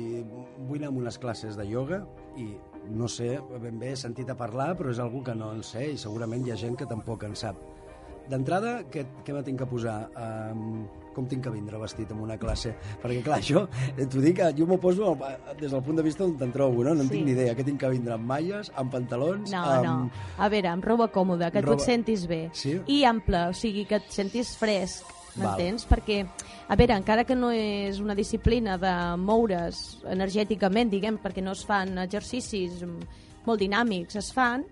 vull 0.65 0.81
anar 0.81 0.89
a 0.89 0.97
unes 1.03 1.21
classes 1.21 1.61
de 1.61 1.69
ioga 1.69 2.01
i 2.41 2.49
no 2.89 3.05
sé, 3.05 3.35
ben 3.61 3.77
bé 3.77 3.93
he 3.93 4.01
sentit 4.01 4.33
a 4.33 4.39
parlar, 4.39 4.71
però 4.81 4.89
és 4.89 5.03
algú 5.03 5.21
que 5.29 5.37
no 5.37 5.53
en 5.53 5.61
sé 5.61 5.91
i 5.93 6.01
segurament 6.07 6.41
hi 6.41 6.55
ha 6.55 6.59
gent 6.65 6.81
que 6.81 6.89
tampoc 6.89 7.29
en 7.29 7.37
sap. 7.37 7.61
D'entrada, 8.29 8.83
què, 8.91 9.05
què 9.25 9.33
me 9.33 9.41
tinc 9.43 9.59
que 9.59 9.65
posar? 9.67 10.09
Um, 10.15 10.85
com 11.11 11.25
tinc 11.27 11.43
que 11.43 11.51
vindre 11.51 11.77
vestit 11.81 12.11
en 12.13 12.19
una 12.23 12.37
classe? 12.39 12.71
Perquè, 13.01 13.21
clar, 13.25 13.39
això, 13.41 13.65
eh, 13.97 14.05
t'ho 14.05 14.21
dic, 14.23 14.39
eh, 14.39 14.53
jo 14.55 14.65
m'ho 14.65 14.77
poso 14.79 15.09
al- 15.11 15.55
des 15.59 15.71
del 15.71 15.81
punt 15.83 15.97
de 15.97 16.03
vista 16.03 16.23
on 16.23 16.37
te'n 16.37 16.51
trobo, 16.53 16.83
no? 16.83 16.93
No 16.95 17.01
en 17.01 17.07
Sí. 17.09 17.15
tinc 17.17 17.25
ni 17.25 17.31
idea. 17.31 17.53
Què 17.55 17.65
tinc 17.65 17.79
que 17.79 17.89
vindre? 17.89 18.13
Amb 18.13 18.25
malles, 18.25 18.71
amb 18.75 18.91
pantalons, 18.91 19.51
No, 19.51 19.63
amb... 19.63 19.85
no. 19.85 20.11
A 20.37 20.47
veure, 20.47 20.67
amb 20.69 20.83
roba 20.85 21.09
còmoda, 21.11 21.51
que 21.51 21.59
tu 21.61 21.67
Roba- 21.73 21.81
et 21.81 21.85
sentis 21.85 22.25
bé. 22.27 22.49
Sí? 22.53 22.79
I 22.87 23.03
ample, 23.03 23.47
o 23.49 23.53
sigui, 23.53 23.85
que 23.85 23.95
et 23.95 24.07
sentis 24.09 24.55
fresc, 24.55 25.03
m'entens? 25.35 25.85
Perquè, 25.89 26.25
a 26.69 26.75
veure, 26.75 26.93
encara 26.95 27.25
que 27.25 27.35
no 27.35 27.51
és 27.51 27.99
una 27.99 28.15
disciplina 28.15 28.77
de 28.77 29.17
moure's 29.17 29.99
energèticament, 30.05 30.89
diguem, 30.89 31.17
perquè 31.19 31.41
no 31.43 31.51
es 31.51 31.65
fan 31.65 31.97
exercicis 31.97 32.83
molt 33.45 33.59
dinàmics, 33.59 34.15
es 34.15 34.31
fan, 34.31 34.63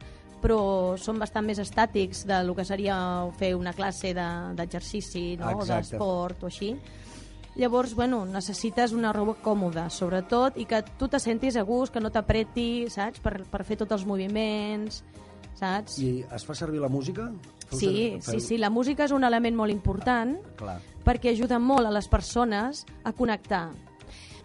però 0.42 0.98
són 0.98 1.20
bastant 1.20 1.46
més 1.46 1.60
estàtics 1.60 2.26
de 2.26 2.42
lo 2.44 2.56
que 2.56 2.66
seria 2.66 2.96
fer 3.38 3.54
una 3.56 3.74
classe 3.74 4.14
de- 4.14 4.54
d'exercici, 4.56 5.38
no? 5.38 5.48
o 5.48 5.62
Exacte. 5.62 5.92
d'esport 5.98 6.44
o 6.44 6.48
així. 6.48 6.76
Llavors, 7.56 7.94
bueno, 7.96 8.26
necessites 8.26 8.94
una 8.94 9.12
roba 9.12 9.34
còmoda, 9.44 9.90
sobretot, 9.90 10.56
i 10.58 10.66
que 10.66 10.84
tu 10.98 11.08
te 11.10 11.20
sentis 11.20 11.58
a 11.58 11.64
gust, 11.64 11.92
que 11.92 12.00
no 12.00 12.10
t'apreti, 12.12 12.86
saps? 12.90 13.20
Per, 13.20 13.44
per 13.50 13.64
fer 13.66 13.76
tots 13.82 13.92
els 13.98 14.06
moviments, 14.06 15.04
saps? 15.60 15.98
I 16.00 16.24
es 16.32 16.46
fa 16.46 16.56
servir 16.56 16.80
la 16.80 16.88
música? 16.88 17.32
Feu 17.70 17.78
Sí, 17.80 18.18
sí, 18.22 18.40
sí, 18.40 18.58
la 18.58 18.70
música 18.70 19.04
és 19.06 19.12
un 19.12 19.24
element 19.24 19.56
molt 19.58 19.72
important 19.74 20.38
Clar. 20.58 20.80
perquè 21.06 21.34
ajuda 21.34 21.60
molt 21.60 21.86
a 21.86 21.92
les 21.92 22.08
persones 22.08 22.86
a 23.04 23.12
connectar. 23.12 23.70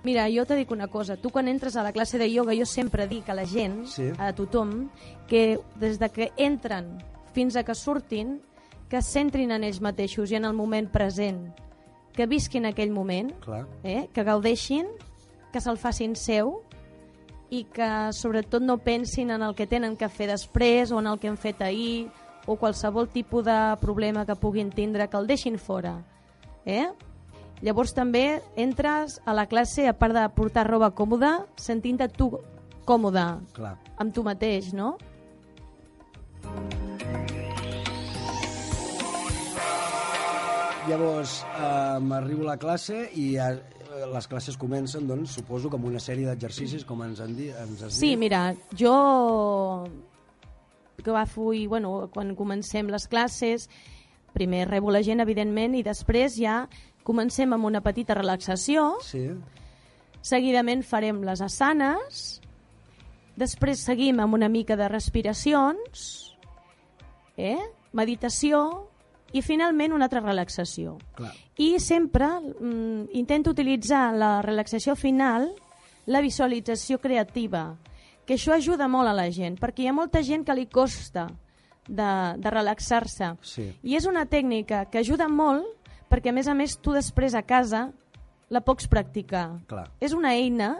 Mira, 0.04 0.26
jo 0.28 0.44
te 0.44 0.54
dic 0.54 0.70
una 0.70 0.88
cosa, 0.88 1.16
tu 1.16 1.30
quan 1.32 1.48
entres 1.48 1.76
a 1.76 1.82
la 1.82 1.92
classe 1.92 2.18
de 2.20 2.28
ioga, 2.28 2.52
jo 2.54 2.66
sempre 2.66 3.06
dic 3.08 3.28
a 3.30 3.34
la 3.34 3.46
gent, 3.46 3.86
Sí. 3.86 4.10
a 4.18 4.32
tothom, 4.34 4.90
que 5.26 5.58
des 5.80 5.98
de 5.98 6.10
que 6.10 6.32
entren 6.36 6.98
fins 7.32 7.56
a 7.56 7.64
que 7.64 7.74
surtin, 7.74 8.42
que 8.90 9.00
centrin 9.02 9.50
en 9.50 9.64
ells 9.64 9.80
mateixos 9.80 10.30
i 10.30 10.36
en 10.36 10.44
el 10.44 10.52
moment 10.52 10.90
present, 10.92 11.54
que 12.12 12.26
visquin 12.26 12.66
aquell 12.66 12.92
moment, 12.92 13.32
Clar. 13.40 13.66
eh? 13.82 14.08
que 14.12 14.22
gaudeixin, 14.22 14.86
que 15.52 15.60
se'l 15.60 15.78
facin 15.78 16.14
seu 16.16 16.60
i 17.50 17.64
que 17.64 18.12
sobretot 18.12 18.62
no 18.62 18.76
pensin 18.78 19.30
en 19.30 19.42
el 19.42 19.54
que 19.54 19.66
tenen 19.66 19.96
que 19.96 20.08
fer 20.08 20.28
després 20.28 20.92
o 20.92 20.98
en 21.00 21.06
el 21.06 21.18
que 21.18 21.28
han 21.28 21.36
fet 21.38 21.62
ahir 21.62 22.10
o 22.46 22.56
qualsevol 22.56 23.08
tipus 23.08 23.44
de 23.44 23.76
problema 23.80 24.26
que 24.26 24.36
puguin 24.36 24.70
tindre, 24.70 25.08
que 25.08 25.16
el 25.16 25.26
deixin 25.26 25.56
fora. 25.58 26.04
Eh? 26.66 26.88
Llavors 27.62 27.94
també 27.94 28.40
entres 28.56 29.20
a 29.24 29.32
la 29.32 29.46
classe, 29.46 29.86
a 29.88 29.94
part 29.96 30.14
de 30.14 30.24
portar 30.36 30.66
roba 30.68 30.90
còmoda, 30.90 31.46
sentint-te 31.56 32.08
tu 32.08 32.30
còmode 32.84 33.24
Clar. 33.54 33.76
amb 33.98 34.12
tu 34.12 34.22
mateix, 34.26 34.72
no? 34.74 34.96
Llavors, 40.88 41.44
eh, 41.58 41.98
m'arribo 42.00 42.42
a 42.44 42.52
la 42.52 42.56
classe 42.60 43.06
i 43.16 43.36
eh, 43.40 43.54
les 44.12 44.26
classes 44.28 44.56
comencen, 44.60 45.06
doncs, 45.08 45.32
suposo, 45.38 45.70
com 45.72 45.86
una 45.88 46.00
sèrie 46.02 46.26
d'exercicis, 46.28 46.84
com 46.84 47.00
ens, 47.06 47.22
han 47.24 47.32
dit, 47.38 47.54
ens 47.56 47.82
has 47.86 47.94
Sí, 47.96 48.10
dit. 48.12 48.18
mira, 48.20 48.42
jo 48.76 49.88
que 51.04 51.10
va 51.12 51.24
fui, 51.28 51.66
bueno, 51.66 52.08
quan 52.12 52.34
comencem 52.36 52.88
les 52.92 53.08
classes, 53.08 53.68
primer 54.32 54.66
rebo 54.68 54.90
la 54.92 55.02
gent, 55.04 55.20
evidentment, 55.20 55.74
i 55.76 55.82
després 55.84 56.36
ja 56.36 56.66
Comencem 57.04 57.52
amb 57.52 57.68
una 57.68 57.82
petita 57.84 58.16
relaxació, 58.16 58.94
Sí, 59.04 59.28
seguidament 60.24 60.82
farem 60.82 61.20
les 61.26 61.42
asanes, 61.44 62.24
després 63.36 63.84
seguim 63.84 64.22
amb 64.24 64.34
una 64.34 64.48
mica 64.48 64.76
de 64.80 64.88
respiracions, 64.88 66.34
eh? 67.36 67.58
meditació 67.92 68.88
i 69.34 69.42
finalment 69.42 69.92
una 69.92 70.08
altra 70.08 70.22
relaxació. 70.22 70.96
clar. 71.14 71.32
I 71.58 71.78
sempre 71.78 72.26
mm, 72.26 73.10
intento 73.12 73.50
utilitzar 73.50 74.14
la 74.14 74.40
relaxació 74.42 74.96
final, 74.96 75.52
la 76.06 76.20
visualització 76.20 76.98
creativa, 76.98 77.76
que 78.24 78.34
això 78.34 78.54
ajuda 78.54 78.88
molt 78.88 79.10
a 79.10 79.14
la 79.16 79.28
gent, 79.30 79.58
perquè 79.60 79.84
hi 79.84 79.88
ha 79.88 79.96
molta 79.96 80.22
gent 80.22 80.44
que 80.44 80.54
li 80.56 80.66
costa 80.66 81.28
de, 81.86 82.10
de 82.38 82.50
relaxar-se. 82.50 83.34
Sí. 83.42 83.68
I 83.82 83.96
és 83.98 84.06
una 84.06 84.24
tècnica 84.26 84.86
que 84.90 85.02
ajuda 85.02 85.28
molt 85.28 85.66
perquè, 86.14 86.30
a 86.30 86.36
més 86.36 86.46
a 86.48 86.54
més, 86.54 86.78
tu 86.78 86.94
després 86.94 87.34
a 87.34 87.42
casa 87.42 87.88
la 88.54 88.62
pots 88.62 88.86
practicar. 88.86 89.48
Clar. 89.66 89.88
És 90.00 90.14
una 90.14 90.32
eina 90.38 90.76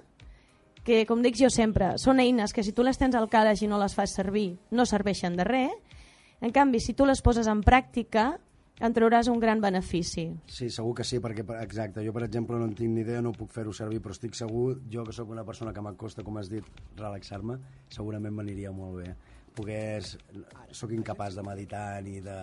que, 0.85 1.03
com 1.09 1.23
dic 1.25 1.35
jo 1.41 1.49
sempre, 1.51 1.95
són 1.99 2.21
eines 2.23 2.53
que 2.55 2.63
si 2.63 2.75
tu 2.77 2.85
les 2.87 2.99
tens 3.01 3.17
al 3.19 3.27
calaix 3.33 3.63
i 3.65 3.69
no 3.71 3.79
les 3.81 3.95
fas 3.97 4.15
servir, 4.15 4.53
no 4.71 4.85
serveixen 4.87 5.35
de 5.37 5.47
res. 5.49 5.73
En 6.45 6.53
canvi, 6.53 6.79
si 6.85 6.93
tu 6.93 7.07
les 7.09 7.23
poses 7.25 7.49
en 7.49 7.63
pràctica, 7.65 8.35
en 8.85 8.93
trauràs 8.93 9.31
un 9.33 9.39
gran 9.41 9.63
benefici. 9.63 10.27
Sí, 10.51 10.69
segur 10.69 10.93
que 10.99 11.05
sí, 11.09 11.21
perquè, 11.25 11.45
per- 11.47 11.61
exacte, 11.63 12.03
jo, 12.05 12.13
per 12.13 12.25
exemple, 12.27 12.59
no 12.59 12.67
en 12.69 12.75
tinc 12.77 12.91
ni 12.93 13.01
idea, 13.01 13.23
no 13.25 13.33
puc 13.33 13.49
fer-ho 13.55 13.73
servir, 13.73 14.03
però 14.05 14.13
estic 14.13 14.35
segur, 14.37 14.81
jo 14.93 15.07
que 15.07 15.15
sóc 15.15 15.31
una 15.33 15.45
persona 15.47 15.73
que 15.73 15.81
m'acosta, 15.81 16.25
com 16.27 16.37
has 16.37 16.51
dit, 16.53 16.67
relaxar-me, 16.99 17.57
segurament 17.89 18.35
m'aniria 18.35 18.75
molt 18.75 18.99
bé. 19.01 19.15
Pogués... 19.55 20.17
Sóc 20.75 20.91
incapaç 20.93 21.37
de 21.39 21.47
meditar 21.47 22.03
ni 22.03 22.19
de... 22.21 22.37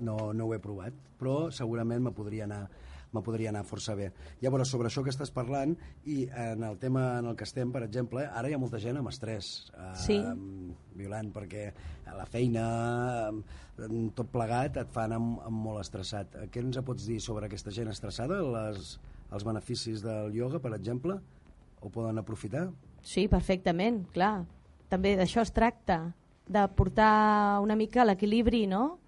No, 0.00 0.32
no 0.32 0.48
ho 0.48 0.54
he 0.54 0.58
provat, 0.62 0.96
però 1.20 1.50
segurament 1.54 2.02
me 2.02 2.12
podria 2.12 2.48
anar 2.48 2.64
me 3.14 3.22
podria 3.22 3.52
anar 3.52 3.62
força 3.62 3.94
bé. 3.94 4.08
Llavors, 4.42 4.70
sobre 4.74 4.88
això 4.90 5.04
que 5.06 5.12
estàs 5.12 5.30
parlant, 5.30 5.76
i 6.10 6.24
en 6.26 6.64
el 6.66 6.78
tema 6.82 7.04
en 7.20 7.28
el 7.30 7.36
que 7.38 7.46
estem, 7.46 7.70
per 7.70 7.84
exemple, 7.86 8.24
ara 8.26 8.50
hi 8.50 8.56
ha 8.56 8.58
molta 8.58 8.80
gent 8.82 8.98
amb 8.98 9.12
estrès. 9.12 9.70
Eh, 9.70 9.92
Sí. 10.02 10.16
Violant, 10.98 11.30
perquè 11.32 11.68
la 12.10 12.26
feina, 12.26 12.64
tot 14.14 14.30
plegat, 14.30 14.80
et 14.82 14.90
fa 14.90 15.04
anar 15.04 15.20
amb, 15.22 15.38
amb 15.46 15.62
molt 15.68 15.80
estressat. 15.80 16.34
Què 16.50 16.62
ens 16.62 16.78
pots 16.84 17.06
dir 17.06 17.20
sobre 17.20 17.46
aquesta 17.46 17.70
gent 17.70 17.88
estressada? 17.88 18.40
Les, 18.42 18.98
els 19.30 19.46
beneficis 19.46 20.02
del 20.02 20.34
ioga, 20.34 20.58
per 20.58 20.74
exemple? 20.74 21.20
Ho 21.80 21.90
poden 21.90 22.18
aprofitar? 22.18 22.68
Sí, 23.02 23.28
perfectament, 23.28 24.06
clar. 24.14 24.44
També 24.88 25.14
d'això 25.16 25.42
es 25.42 25.52
tracta, 25.52 26.14
de 26.48 26.66
portar 26.76 27.60
una 27.62 27.76
mica 27.76 28.04
l'equilibri, 28.04 28.66
no?, 28.66 28.98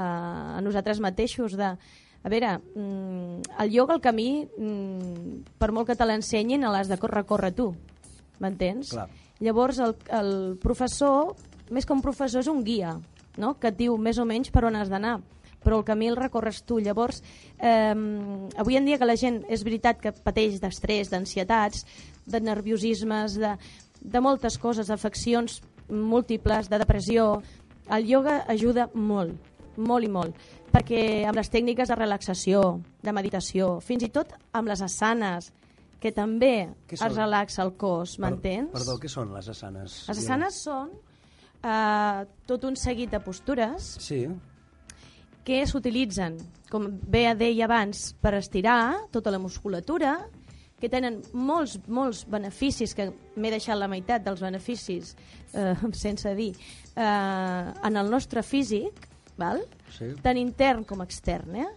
a, 0.00 0.56
a 0.56 0.62
nosaltres 0.64 1.02
mateixos, 1.04 1.56
de... 1.58 1.74
A 2.20 2.28
veure, 2.28 2.58
mm, 2.76 3.56
el 3.64 3.72
ioga, 3.72 3.94
el 3.96 4.02
camí, 4.04 4.44
mm, 4.44 5.56
per 5.60 5.70
molt 5.72 5.88
que 5.88 5.96
te 5.96 6.04
l'ensenyin, 6.04 6.66
l'has 6.68 6.90
de 6.90 6.98
recórrer 7.00 7.54
tu, 7.56 7.70
m'entens? 8.40 8.92
Llavors, 9.40 9.78
el, 9.80 9.94
el 10.12 10.32
professor, 10.60 11.34
més 11.72 11.88
que 11.88 11.96
un 11.96 12.04
professor, 12.04 12.44
és 12.44 12.50
un 12.52 12.60
guia, 12.64 12.98
no?, 13.40 13.54
que 13.56 13.72
et 13.72 13.78
diu 13.78 13.96
més 13.96 14.20
o 14.20 14.28
menys 14.28 14.52
per 14.52 14.66
on 14.68 14.76
has 14.76 14.92
d'anar 14.92 15.20
però 15.60 15.76
el 15.76 15.84
camí 15.84 16.08
el 16.08 16.16
recorres 16.16 16.62
tu. 16.64 16.78
Llavors, 16.80 17.18
eh, 17.58 17.92
avui 18.56 18.78
en 18.78 18.86
dia 18.88 18.96
que 18.96 19.04
la 19.04 19.16
gent 19.20 19.42
és 19.52 19.60
veritat 19.60 20.00
que 20.00 20.12
pateix 20.12 20.56
d'estrès, 20.60 21.10
d'ansietats, 21.12 21.84
de 22.24 22.40
nerviosismes, 22.40 23.36
de, 23.36 23.54
de 24.00 24.22
moltes 24.24 24.56
coses, 24.58 24.88
d'afeccions 24.88 25.60
múltiples, 25.90 26.70
de 26.70 26.80
depressió, 26.80 27.42
el 27.90 28.06
ioga 28.08 28.44
ajuda 28.48 28.88
molt, 28.94 29.34
molt 29.80 30.06
i 30.06 30.10
molt, 30.12 30.36
perquè 30.70 31.24
amb 31.28 31.38
les 31.40 31.50
tècniques 31.52 31.90
de 31.90 31.98
relaxació, 31.98 32.62
de 33.02 33.14
meditació, 33.16 33.78
fins 33.84 34.06
i 34.06 34.10
tot 34.14 34.34
amb 34.52 34.70
les 34.70 34.82
asanes, 34.86 35.50
que 36.00 36.12
també 36.16 36.70
es 36.88 37.02
relaxa 37.12 37.62
el 37.66 37.74
cos, 37.76 38.16
m'entens? 38.22 38.72
Perdó, 38.72 38.96
què 39.00 39.10
són 39.12 39.34
les 39.36 39.50
asanes? 39.52 40.04
Les 40.08 40.22
asanes 40.22 40.62
són 40.64 40.94
eh, 40.94 42.22
tot 42.48 42.64
un 42.64 42.78
seguit 42.80 43.12
de 43.12 43.20
postures 43.20 43.96
Sí, 44.00 44.22
que 45.44 45.64
s'utilitzen, 45.66 46.36
com 46.70 46.86
bé 47.10 47.24
deia 47.34 47.66
abans, 47.66 48.12
per 48.20 48.36
estirar 48.38 49.08
tota 49.12 49.32
la 49.32 49.40
musculatura, 49.42 50.14
que 50.80 50.88
tenen 50.88 51.20
molts, 51.36 51.76
molts 51.92 52.24
beneficis, 52.30 52.94
que 52.96 53.10
m'he 53.10 53.52
deixat 53.52 53.76
la 53.76 53.88
meitat 53.90 54.24
dels 54.24 54.40
beneficis, 54.40 55.14
eh, 55.52 55.74
sense 56.04 56.34
dir, 56.38 56.52
eh, 56.94 57.04
en 57.04 58.00
el 58.00 58.10
nostre 58.12 58.42
físic, 58.42 59.09
val? 59.40 59.64
sí. 59.96 60.12
tant 60.22 60.38
intern 60.38 60.84
com 60.88 61.02
extern. 61.04 61.56
Eh? 61.56 61.68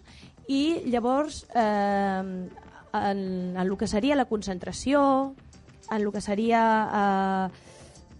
I 0.52 0.64
llavors, 0.92 1.44
eh, 1.56 1.62
en, 1.64 2.48
en 2.94 3.58
el 3.58 3.78
que 3.78 3.88
seria 3.88 4.18
la 4.20 4.28
concentració, 4.30 5.34
en 5.90 6.02
el 6.02 6.12
que 6.12 6.22
seria 6.22 6.64
eh, 7.02 7.64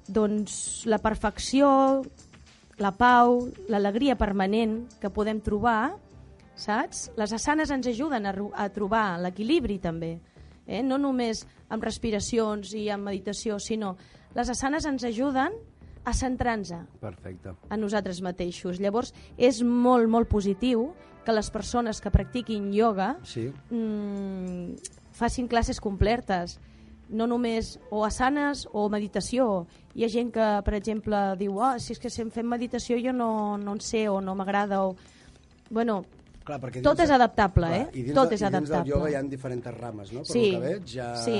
doncs, 0.08 0.86
la 0.90 1.00
perfecció, 1.00 2.04
la 2.82 2.92
pau, 2.98 3.48
l'alegria 3.70 4.18
permanent 4.20 4.82
que 5.02 5.12
podem 5.14 5.40
trobar, 5.44 5.94
saps? 6.60 7.10
Les 7.18 7.34
asanes 7.34 7.72
ens 7.74 7.88
ajuden 7.90 8.28
a, 8.30 8.34
a 8.34 8.70
trobar 8.74 9.20
l'equilibri 9.22 9.80
també, 9.82 10.18
eh? 10.66 10.82
no 10.84 11.00
només 11.02 11.46
amb 11.70 11.86
respiracions 11.86 12.74
i 12.78 12.88
amb 12.94 13.10
meditació, 13.10 13.60
sinó 13.60 13.96
les 14.34 14.50
asanes 14.50 14.86
ens 14.90 15.04
ajuden 15.06 15.54
a 16.04 16.14
centrar-nos 16.14 16.74
a 16.74 17.78
nosaltres 17.78 18.22
mateixos. 18.22 18.80
Llavors, 18.80 19.14
és 19.38 19.62
molt, 19.64 20.10
molt 20.12 20.30
positiu 20.30 20.92
que 21.24 21.32
les 21.32 21.50
persones 21.50 22.02
que 22.04 22.12
practiquin 22.12 22.74
ioga 22.76 23.14
Sí, 23.24 23.48
mm, 23.72 24.76
facin 25.16 25.48
classes 25.48 25.80
completes, 25.80 26.60
no 27.10 27.28
només 27.28 27.78
o 27.92 28.04
asanes 28.06 28.66
o 28.74 28.88
meditació. 28.90 29.68
Hi 29.94 30.06
ha 30.06 30.10
gent 30.10 30.32
que, 30.34 30.48
per 30.66 30.74
exemple, 30.76 31.20
diu 31.40 31.60
oh, 31.62 31.78
si 31.80 31.94
és 31.94 32.02
que 32.02 32.10
si 32.10 32.24
em 32.24 32.32
fem 32.34 32.48
meditació 32.50 32.98
jo 33.00 33.14
no, 33.14 33.58
no 33.58 33.78
en 33.78 33.82
sé 33.84 34.08
o 34.10 34.20
no 34.22 34.36
m'agrada 34.36 34.82
o... 34.84 34.96
Bueno, 35.70 36.04
Clar, 36.44 36.58
perquè 36.60 36.82
Tot 36.84 37.00
és 37.00 37.12
adaptable, 37.14 37.70
eh? 37.72 37.84
I 37.94 38.02
dins 38.10 38.18
Tot 38.18 38.28
de, 38.28 38.36
és 38.36 38.42
i 38.42 38.44
dins 38.44 38.52
del 38.52 38.60
adaptable. 38.60 38.92
ioga 38.92 39.12
hi 39.12 39.16
ha 39.16 39.22
diferents 39.32 39.70
rames, 39.78 40.12
no? 40.12 40.26
Per 40.26 40.34
Sí, 40.34 40.50
que 40.52 40.60
veig, 40.60 40.90
ja 40.92 41.14
sí. 41.16 41.38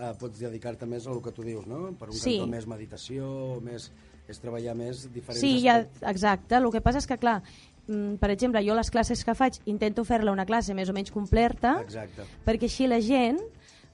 Eh, 0.00 0.12
pots 0.18 0.40
dedicar-te 0.40 0.86
més 0.88 1.06
a 1.06 1.12
el 1.12 1.20
que 1.22 1.32
tu 1.36 1.42
dius, 1.44 1.66
no? 1.66 1.92
Per 1.98 2.08
un 2.08 2.16
Sí. 2.16 2.38
cantó 2.38 2.50
més 2.50 2.66
meditació, 2.66 3.60
més, 3.60 3.90
és 4.28 4.40
treballar 4.40 4.74
més 4.74 5.04
diferents 5.12 5.40
Sí, 5.40 5.60
ja, 5.62 5.80
exacte. 6.02 6.56
El 6.56 6.70
que 6.72 6.80
passa 6.80 6.98
és 6.98 7.06
que, 7.06 7.18
clar, 7.18 7.42
mm, 7.86 8.14
per 8.16 8.30
exemple, 8.30 8.64
jo 8.66 8.74
les 8.74 8.90
classes 8.90 9.24
que 9.24 9.34
faig 9.34 9.60
intento 9.66 10.04
fer-la 10.04 10.32
una 10.32 10.46
classe 10.46 10.74
més 10.74 10.88
o 10.88 10.92
menys 10.92 11.10
completa 11.10 11.80
Exacte. 11.82 12.22
perquè 12.46 12.64
així 12.64 12.86
la 12.86 13.00
gent 13.00 13.38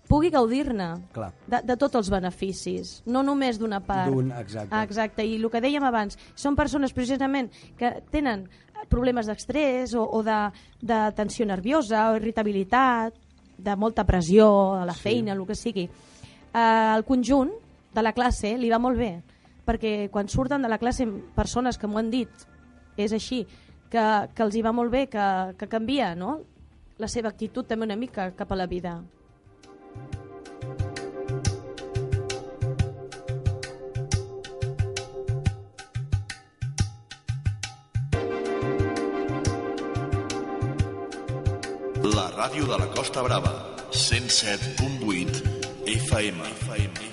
pugui 0.09 0.31
gaudir-ne 0.31 1.01
de, 1.49 1.63
de 1.65 1.77
tots 1.77 1.97
els 1.97 2.09
beneficis, 2.11 3.03
no 3.07 3.25
només 3.27 3.59
d'una 3.59 3.81
part. 3.81 4.07
D'un, 4.13 4.31
exacte. 4.39 4.83
Exacte, 4.85 5.25
i 5.27 5.35
el 5.35 5.51
que 5.51 5.61
dèiem 5.61 5.83
abans, 5.83 6.17
són 6.37 6.55
persones 6.55 6.93
precisament 6.93 7.51
que 7.77 7.91
tenen 8.13 8.49
problemes 8.89 9.27
d'estrès 9.27 9.95
o, 9.99 10.05
o 10.05 10.23
de, 10.23 10.53
de 10.81 11.01
tensió 11.17 11.45
nerviosa 11.49 12.13
o 12.13 12.17
irritabilitat, 12.21 13.15
de 13.59 13.77
molta 13.77 14.05
pressió 14.05 14.75
a 14.75 14.85
la 14.85 14.95
Sí. 14.95 15.01
feina, 15.01 15.33
el 15.33 15.47
que 15.47 15.55
sigui. 15.55 15.89
Eh, 16.55 16.93
el 16.97 17.05
conjunt 17.05 17.51
de 17.95 18.03
la 18.03 18.13
classe 18.13 18.57
li 18.59 18.71
va 18.71 18.79
molt 18.79 18.99
bé, 18.99 19.23
perquè 19.67 20.11
quan 20.11 20.29
surten 20.29 20.63
de 20.63 20.69
la 20.69 20.79
classe 20.79 21.07
persones 21.35 21.79
que 21.79 21.87
m'ho 21.87 21.99
han 21.99 22.11
dit, 22.11 22.29
és 22.97 23.13
així, 23.13 23.47
que, 23.91 24.29
que 24.35 24.43
els 24.43 24.55
hi 24.55 24.63
va 24.63 24.73
molt 24.73 24.91
bé, 24.91 25.07
que, 25.09 25.55
que 25.59 25.69
canvia 25.69 26.15
no? 26.15 26.41
la 26.99 27.09
seva 27.09 27.29
actitud 27.29 27.67
també 27.67 27.85
una 27.85 27.97
mica 27.97 28.31
cap 28.33 28.53
a 28.53 28.57
la 28.57 28.67
vida. 28.67 29.03
La 42.15 42.29
ràdio 42.31 42.67
de 42.69 42.77
la 42.79 42.87
Costa 42.95 43.23
Brava, 43.27 43.51
107.8 43.91 45.43
FM. 45.91 46.47
FM, 46.53 47.06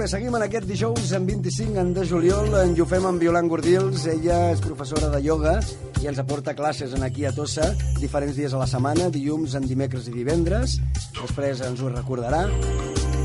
bé, 0.00 0.06
seguim 0.08 0.32
en 0.32 0.42
aquest 0.44 0.64
dijous 0.64 1.10
en 1.12 1.26
25 1.28 1.82
de 1.92 2.04
juliol. 2.08 2.54
En 2.62 2.72
ho 2.80 2.86
fem 2.88 3.04
amb 3.04 3.20
Violant 3.20 3.48
Gordils. 3.50 4.06
Ella 4.08 4.38
és 4.54 4.62
professora 4.64 5.10
de 5.12 5.20
ioga 5.20 5.58
i 6.00 6.08
ens 6.08 6.20
aporta 6.22 6.54
classes 6.56 6.94
en 6.96 7.04
aquí 7.04 7.26
a 7.28 7.32
Tossa 7.36 7.66
diferents 8.00 8.38
dies 8.38 8.54
a 8.54 8.60
la 8.62 8.68
setmana, 8.70 9.10
dilluns, 9.12 9.58
en 9.58 9.66
dimecres 9.68 10.08
i 10.08 10.14
divendres. 10.14 10.78
Després 11.18 11.60
ens 11.66 11.82
ho 11.84 11.92
recordarà. 11.92 12.46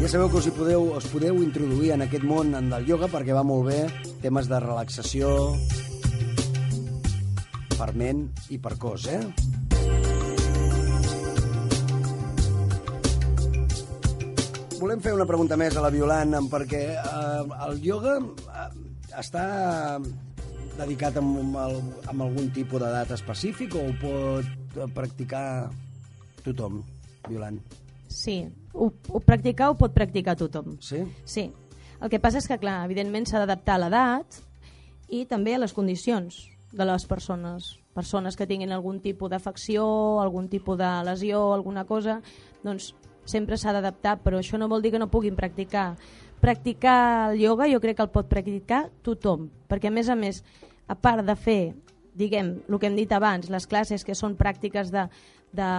Ja 0.02 0.12
sabeu 0.12 0.28
que 0.28 0.42
us, 0.42 0.50
hi 0.50 0.56
podeu, 0.58 0.90
us 1.00 1.08
podeu 1.14 1.40
introduir 1.46 1.94
en 1.96 2.04
aquest 2.10 2.28
món 2.28 2.52
en 2.60 2.68
del 2.74 2.92
ioga 2.92 3.08
perquè 3.14 3.38
va 3.38 3.46
molt 3.48 3.70
bé 3.72 3.82
temes 4.26 4.52
de 4.52 4.60
relaxació 4.60 5.32
per 7.78 7.94
ment 7.96 8.28
i 8.52 8.60
per 8.60 8.76
cos, 8.82 9.08
eh? 9.08 9.22
Volem 14.86 15.00
fer 15.02 15.16
una 15.16 15.26
pregunta 15.26 15.56
més 15.58 15.74
a 15.74 15.82
la 15.82 15.90
Violant 15.90 16.36
perquè 16.46 16.80
eh, 16.94 17.54
el 17.66 17.80
ioga 17.82 18.20
eh, 18.22 18.66
està 19.18 19.46
dedicat 20.78 21.16
amb, 21.18 21.56
amb, 21.58 21.96
amb 22.12 22.26
algun 22.28 22.52
tipus 22.54 22.84
d'edat 22.84 23.16
específic 23.16 23.74
o 23.74 23.82
ho 23.82 23.96
pot 23.98 24.78
eh, 24.78 24.86
practicar 24.94 25.72
tothom, 26.46 26.84
Violant? 27.26 27.58
Sí, 28.14 28.36
ho, 28.78 28.92
ho 29.10 29.22
practicar 29.26 29.72
ho 29.72 29.78
pot 29.80 29.96
practicar 29.96 30.36
tothom. 30.38 30.76
Sí? 30.86 31.02
Sí. 31.26 31.48
El 31.98 32.12
que 32.14 32.22
passa 32.22 32.38
és 32.38 32.46
que, 32.46 32.60
clar, 32.62 32.84
evidentment 32.86 33.26
s'ha 33.26 33.42
d'adaptar 33.42 33.80
a 33.80 33.84
l'edat 33.88 34.38
i 35.10 35.24
també 35.26 35.56
a 35.58 35.64
les 35.64 35.74
condicions 35.74 36.44
de 36.78 36.86
les 36.86 37.08
persones. 37.10 37.72
Persones 37.98 38.38
que 38.38 38.46
tinguin 38.46 38.78
algun 38.78 39.02
tipus 39.02 39.34
d'afecció, 39.34 39.90
algun 40.22 40.46
tipus 40.54 40.78
de 40.78 40.94
lesió, 41.10 41.42
alguna 41.58 41.88
cosa, 41.90 42.20
doncs 42.62 42.94
sempre 43.26 43.58
s'ha 43.58 43.74
d'adaptar, 43.76 44.20
però 44.24 44.40
això 44.40 44.60
no 44.62 44.70
vol 44.72 44.82
dir 44.82 44.94
que 44.94 45.02
no 45.02 45.12
puguin 45.12 45.36
practicar. 45.36 45.96
Practicar 46.42 47.32
el 47.32 47.42
ioga 47.42 47.68
jo 47.72 47.82
crec 47.82 47.98
que 47.98 48.06
el 48.06 48.14
pot 48.14 48.30
practicar 48.30 48.86
tothom, 49.04 49.50
perquè 49.70 49.90
a 49.90 49.96
més 49.96 50.10
a 50.10 50.16
més, 50.16 50.44
a 50.88 50.96
part 50.96 51.26
de 51.26 51.36
fer, 51.36 51.74
diguem, 52.16 52.56
el 52.70 52.80
que 52.80 52.88
hem 52.88 52.98
dit 52.98 53.12
abans, 53.12 53.50
les 53.52 53.68
classes 53.68 54.06
que 54.06 54.16
són 54.16 54.38
pràctiques 54.40 54.92
de, 54.94 55.08
de 55.56 55.70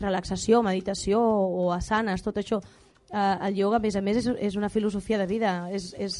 relaxació, 0.00 0.62
meditació 0.62 1.20
o 1.20 1.70
asanes, 1.74 2.22
tot 2.22 2.38
això, 2.38 2.60
eh, 3.10 3.36
el 3.48 3.58
ioga, 3.58 3.80
a 3.80 3.84
més 3.84 3.96
a 3.96 4.02
més, 4.02 4.22
és, 4.22 4.30
és 4.50 4.56
una 4.60 4.70
filosofia 4.70 5.18
de 5.18 5.26
vida, 5.30 5.54
és, 5.72 5.92
és, 5.98 6.18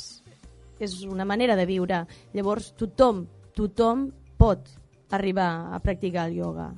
és 0.81 0.97
una 1.07 1.27
manera 1.29 1.57
de 1.57 1.67
viure. 1.69 2.05
Llavors, 2.35 2.73
tothom, 2.79 3.27
tothom 3.55 4.09
pot 4.39 4.73
arribar 5.15 5.75
a 5.75 5.79
practicar 5.81 6.29
el 6.29 6.41
ioga. 6.41 6.73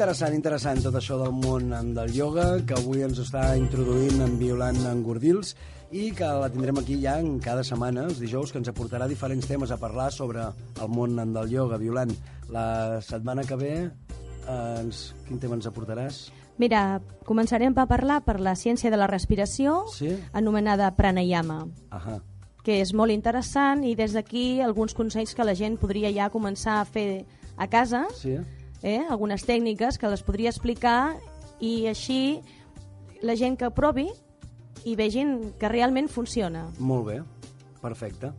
Interessant, 0.00 0.32
interessant 0.32 0.78
tot 0.80 0.94
això 0.96 1.18
del 1.20 1.34
món 1.36 1.74
en 1.76 1.90
del 1.92 2.14
ioga, 2.16 2.44
que 2.64 2.72
avui 2.72 3.02
ens 3.04 3.18
està 3.20 3.42
introduint 3.60 4.22
en 4.24 4.38
Violant 4.40 4.78
Engordils 4.88 5.50
i 5.92 6.06
que 6.16 6.28
la 6.40 6.46
tindrem 6.48 6.78
aquí 6.80 6.94
ja 7.02 7.18
en 7.20 7.34
cada 7.44 7.60
setmana, 7.68 8.06
els 8.08 8.16
dijous, 8.16 8.48
que 8.48 8.56
ens 8.62 8.70
aportarà 8.72 9.04
diferents 9.10 9.44
temes 9.44 9.68
a 9.68 9.76
parlar 9.76 10.06
sobre 10.16 10.46
el 10.80 10.88
món 10.88 11.18
en 11.20 11.34
del 11.36 11.52
ioga. 11.52 11.76
Violant, 11.76 12.14
la 12.48 13.02
setmana 13.04 13.44
que 13.44 13.58
ve, 13.60 13.74
eh, 13.84 14.54
ens, 14.80 15.02
quin 15.26 15.42
tema 15.42 15.58
ens 15.58 15.68
aportaràs? 15.68 16.20
Mira, 16.56 17.02
començarem 17.28 17.76
a 17.76 17.84
parlar 17.84 18.22
per 18.24 18.38
la 18.40 18.54
ciència 18.56 18.88
de 18.88 18.96
la 18.96 19.08
respiració, 19.10 19.82
Sí? 19.92 20.14
anomenada 20.32 20.94
pranayama, 20.96 21.66
Ahà. 21.90 22.22
que 22.64 22.80
és 22.80 22.94
molt 22.94 23.12
interessant 23.12 23.84
i 23.84 23.92
des 23.94 24.16
d'aquí 24.16 24.62
alguns 24.62 24.94
consells 24.94 25.34
que 25.34 25.44
la 25.44 25.54
gent 25.54 25.76
podria 25.76 26.08
ja 26.08 26.30
començar 26.32 26.80
a 26.80 26.86
fer 26.86 27.26
a 27.58 27.68
casa, 27.68 28.06
Sí? 28.16 28.38
Eh? 28.82 29.00
algunes 29.10 29.44
tècniques 29.46 29.98
que 29.98 30.08
les 30.08 30.22
podria 30.22 30.50
explicar 30.50 31.16
i 31.60 31.86
així 31.90 32.40
la 33.22 33.34
gent 33.36 33.56
que 33.60 33.70
provi 33.70 34.08
i 34.88 34.94
vegin 34.96 35.52
que 35.60 35.68
realment 35.68 36.08
funciona. 36.08 36.66
Molt 36.78 37.06
bé, 37.10 37.18
perfecte. 37.82 38.30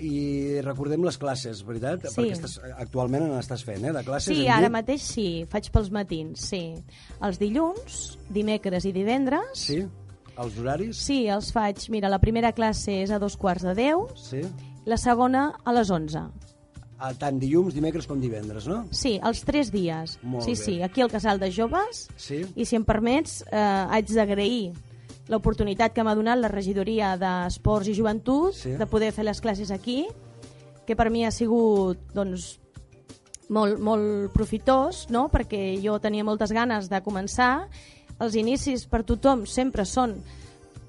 I 0.00 0.60
recordem 0.64 1.02
les 1.04 1.18
classes, 1.20 1.60
veritat? 1.68 2.06
Sí. 2.08 2.14
Perquè 2.22 2.32
estàs, 2.38 2.54
actualment 2.80 3.26
n'estàs 3.34 3.64
fent, 3.66 3.82
eh? 3.84 3.92
De 3.92 4.02
classes 4.04 4.32
Sí, 4.36 4.46
ara 4.48 4.68
dit? 4.68 4.72
mateix 4.72 5.02
sí, 5.04 5.26
faig 5.52 5.68
pels 5.72 5.90
matins, 5.92 6.40
sí. 6.52 6.62
Els 7.20 7.38
dilluns, 7.40 8.18
dimecres 8.32 8.86
i 8.88 8.92
divendres, 8.96 9.50
Sí? 9.60 9.82
Els 10.40 10.56
horaris? 10.58 10.96
sí, 10.96 11.26
els 11.28 11.50
faig, 11.52 11.82
mira, 11.92 12.08
la 12.08 12.18
primera 12.18 12.52
classe 12.56 13.02
és 13.02 13.10
a 13.10 13.18
dos 13.18 13.36
quarts 13.36 13.62
de 13.62 13.74
deu, 13.74 14.06
Sí? 14.16 14.40
la 14.86 14.96
segona 14.96 15.50
a 15.64 15.72
les 15.76 15.90
11. 15.90 16.22
Ah, 17.00 17.14
tant 17.16 17.38
dilluns, 17.40 17.72
dimecres 17.72 18.06
com 18.06 18.20
divendres, 18.20 18.66
no? 18.68 18.82
Sí, 18.92 19.14
els 19.24 19.40
tres 19.48 19.70
dies. 19.72 20.18
Molt 20.22 20.44
sí, 20.44 20.50
bé. 20.52 20.56
sí, 20.60 20.74
aquí 20.84 21.00
al 21.00 21.08
Casal 21.10 21.38
de 21.40 21.48
Joves. 21.50 22.08
Sí? 22.20 22.42
I 22.54 22.66
si 22.68 22.76
em 22.76 22.84
permets, 22.84 23.38
eh, 23.50 23.56
haig 23.90 24.10
d'agrair 24.12 24.72
l'oportunitat 25.32 25.94
que 25.94 26.04
m'ha 26.04 26.14
donat 26.14 26.38
la 26.42 26.48
regidoria 26.52 27.14
d'Esports 27.16 27.88
i 27.88 27.94
Joventut 27.94 28.52
Sí. 28.54 28.72
de 28.76 28.86
poder 28.86 29.12
fer 29.12 29.24
les 29.24 29.40
classes 29.40 29.70
aquí, 29.70 30.06
que 30.86 30.96
per 30.96 31.08
mi 31.10 31.24
ha 31.24 31.30
sigut 31.30 31.98
doncs, 32.12 32.58
molt, 33.48 33.78
molt 33.80 34.32
profitós, 34.34 35.06
no? 35.10 35.28
perquè 35.30 35.80
jo 35.82 35.98
tenia 36.00 36.24
moltes 36.24 36.52
ganes 36.52 36.88
de 36.90 37.00
començar. 37.02 37.68
Els 38.20 38.34
inicis 38.36 38.84
per 38.86 39.04
tothom 39.04 39.46
sempre 39.46 39.86
són... 39.86 40.18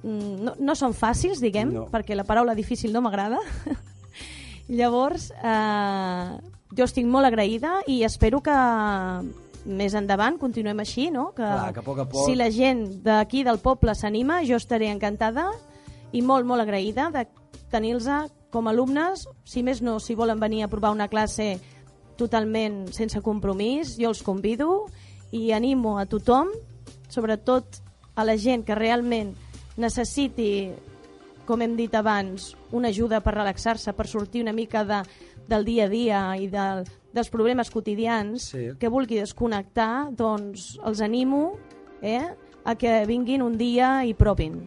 mm, 0.03 0.43
No, 0.43 0.55
no 0.59 0.75
són 0.75 0.91
fàcils, 0.93 1.39
diguem, 1.39 1.71
No. 1.73 1.85
perquè 1.87 2.15
la 2.15 2.23
paraula 2.25 2.53
difícil 2.55 2.91
no 2.91 2.99
m'agrada. 3.01 3.39
Llavors, 4.71 5.29
eh, 5.43 6.37
jo 6.77 6.85
estic 6.87 7.05
molt 7.11 7.27
agraïda 7.27 7.81
i 7.91 8.01
espero 8.07 8.39
que 8.41 8.55
més 9.67 9.93
endavant 9.93 10.37
continuem 10.41 10.79
així, 10.81 11.09
no? 11.11 11.27
Que, 11.35 11.43
Clar, 11.43 11.73
que 11.75 11.81
a 11.81 11.83
poc 11.85 11.99
a 11.99 12.05
poc- 12.09 12.25
Si 12.25 12.35
la 12.39 12.47
gent 12.49 12.85
d'aquí 13.03 13.43
del 13.43 13.59
poble 13.59 13.93
s'anima, 13.95 14.39
jo 14.47 14.55
estaré 14.55 14.87
encantada 14.89 15.49
i 16.13 16.21
molt, 16.21 16.45
molt 16.47 16.63
agraïda 16.63 17.09
de 17.11 17.27
tenir-los 17.69 18.07
com 18.51 18.67
a 18.67 18.71
alumnes, 18.71 19.27
si 19.43 19.61
més 19.63 19.81
no, 19.81 19.99
si 19.99 20.15
volen 20.15 20.39
venir 20.39 20.63
a 20.63 20.67
provar 20.67 20.91
una 20.91 21.07
classe 21.07 21.59
totalment 22.17 22.87
sense 22.93 23.21
compromís, 23.21 23.97
jo 23.99 24.09
els 24.09 24.23
convido 24.23 24.87
i 25.31 25.51
animo 25.55 25.97
a 25.99 26.05
tothom, 26.05 26.49
sobretot 27.09 27.65
a 28.15 28.23
la 28.27 28.35
gent 28.37 28.65
que 28.65 28.75
realment 28.75 29.35
necessiti 29.77 30.71
com 31.45 31.61
hem 31.61 31.75
dit 31.75 31.93
abans, 31.95 32.55
una 32.71 32.89
ajuda 32.89 33.19
per 33.21 33.33
relaxar-se, 33.35 33.93
per 33.93 34.07
sortir 34.07 34.41
una 34.43 34.53
mica 34.53 34.83
de, 34.85 35.01
del 35.47 35.65
dia 35.65 35.85
a 35.85 35.89
dia 35.91 36.21
i 36.39 36.47
del, 36.51 36.85
dels 37.13 37.29
problemes 37.29 37.69
quotidians, 37.71 38.49
Sí. 38.51 38.69
que 38.79 38.89
vulgui 38.89 39.19
desconnectar, 39.19 40.11
doncs 40.15 40.77
els 40.85 41.01
animo 41.01 41.57
eh, 42.01 42.23
a 42.63 42.75
que 42.75 43.05
vinguin 43.05 43.41
un 43.41 43.57
dia 43.57 44.05
i 44.05 44.13
provin. 44.13 44.61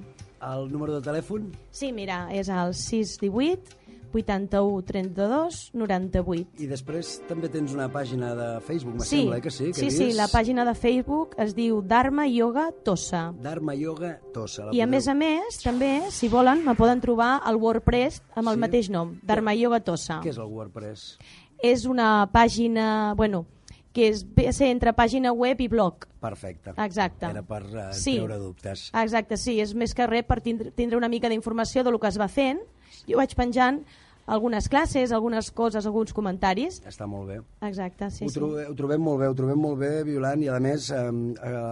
El 0.45 0.67
número 0.71 0.99
de 0.99 1.01
telèfon? 1.07 1.47
Sí, 1.71 1.93
mira, 1.93 2.27
és 2.35 2.51
el 2.53 2.75
618 2.75 3.84
81 4.15 4.83
32 4.87 5.71
98. 5.75 6.47
I 6.63 6.67
després 6.71 7.21
també 7.29 7.49
tens 7.53 7.73
una 7.75 7.89
pàgina 7.93 8.35
de 8.39 8.49
Facebook, 8.65 8.95
me 9.01 9.05
Sí, 9.05 9.19
sembla, 9.23 9.39
eh, 9.39 9.43
que 9.43 9.51
sí? 9.51 9.67
Que 9.73 9.75
sí, 9.75 9.91
sí, 9.91 10.05
dius 10.07 10.17
la 10.17 10.29
pàgina 10.29 10.65
de 10.65 10.75
Facebook 10.75 11.35
es 11.39 11.55
diu 11.55 11.83
Dharma 11.83 12.27
Yoga 12.29 12.71
Tossa. 12.85 13.33
Dharma 13.41 13.75
Yoga 13.75 14.19
Tossa. 14.33 14.67
La 14.67 14.75
I 14.75 14.81
a 14.81 14.87
podeu- 14.87 14.91
més 14.91 15.09
a 15.09 15.15
més, 15.15 15.59
també, 15.63 16.03
si 16.11 16.29
volen, 16.29 16.65
me 16.65 16.75
poden 16.75 17.01
trobar 17.01 17.41
al 17.45 17.57
WordPress 17.57 18.23
amb 18.35 18.49
el 18.49 18.55
Sí? 18.55 18.61
mateix 18.61 18.91
nom, 18.91 19.19
Dharma 19.23 19.55
Yoga 19.55 19.81
Tossa. 19.81 20.21
Què 20.23 20.31
és 20.31 20.39
el 20.39 20.45
WordPress? 20.51 21.19
És 21.63 21.85
una 21.87 22.29
pàgina, 22.33 23.15
bueno, 23.17 23.47
que 23.95 24.09
és 24.09 24.27
a 24.49 24.53
ser 24.53 24.69
entre 24.73 24.93
pàgina 24.93 25.31
web 25.33 25.61
i 25.61 25.69
blog. 25.69 26.07
Perfecte. 26.21 26.73
Exacte. 26.79 27.27
Era 27.27 27.43
per 27.43 27.63
uh, 27.63 27.93
Sí. 27.93 28.17
treure 28.17 28.39
dubtes. 28.39 28.91
Exacte, 28.93 29.37
sí, 29.37 29.61
és 29.61 29.73
més 29.75 29.95
que 29.95 30.07
res 30.07 30.25
per 30.27 30.41
tindre, 30.41 30.73
tindre 30.73 30.97
una 30.99 31.09
mica 31.09 31.29
d'informació 31.29 31.85
de 31.85 31.93
lo 31.93 32.01
que 32.01 32.09
es 32.09 32.19
va 32.19 32.27
fent. 32.29 32.59
Jo 33.07 33.19
vaig 33.19 33.35
penjant 33.37 33.85
algunes 34.27 34.69
classes, 34.69 35.13
algunes 35.13 35.51
coses, 35.51 35.87
alguns 35.87 36.13
comentaris. 36.17 36.81
Està 36.89 37.07
molt 37.11 37.29
bé. 37.29 37.39
Exacte, 37.67 38.09
sí, 38.11 38.25
ho, 38.25 38.33
sí. 38.33 38.39
trobe, 38.39 38.67
ho 38.71 38.75
trobem 38.79 39.03
molt 39.05 39.21
bé, 39.23 39.29
ho 39.31 39.37
trobem 39.37 39.61
molt 39.61 39.79
bé, 39.81 39.93
Violant, 40.07 40.43
i 40.45 40.51
a 40.53 40.59
més 40.63 40.91
eh, 40.95 41.05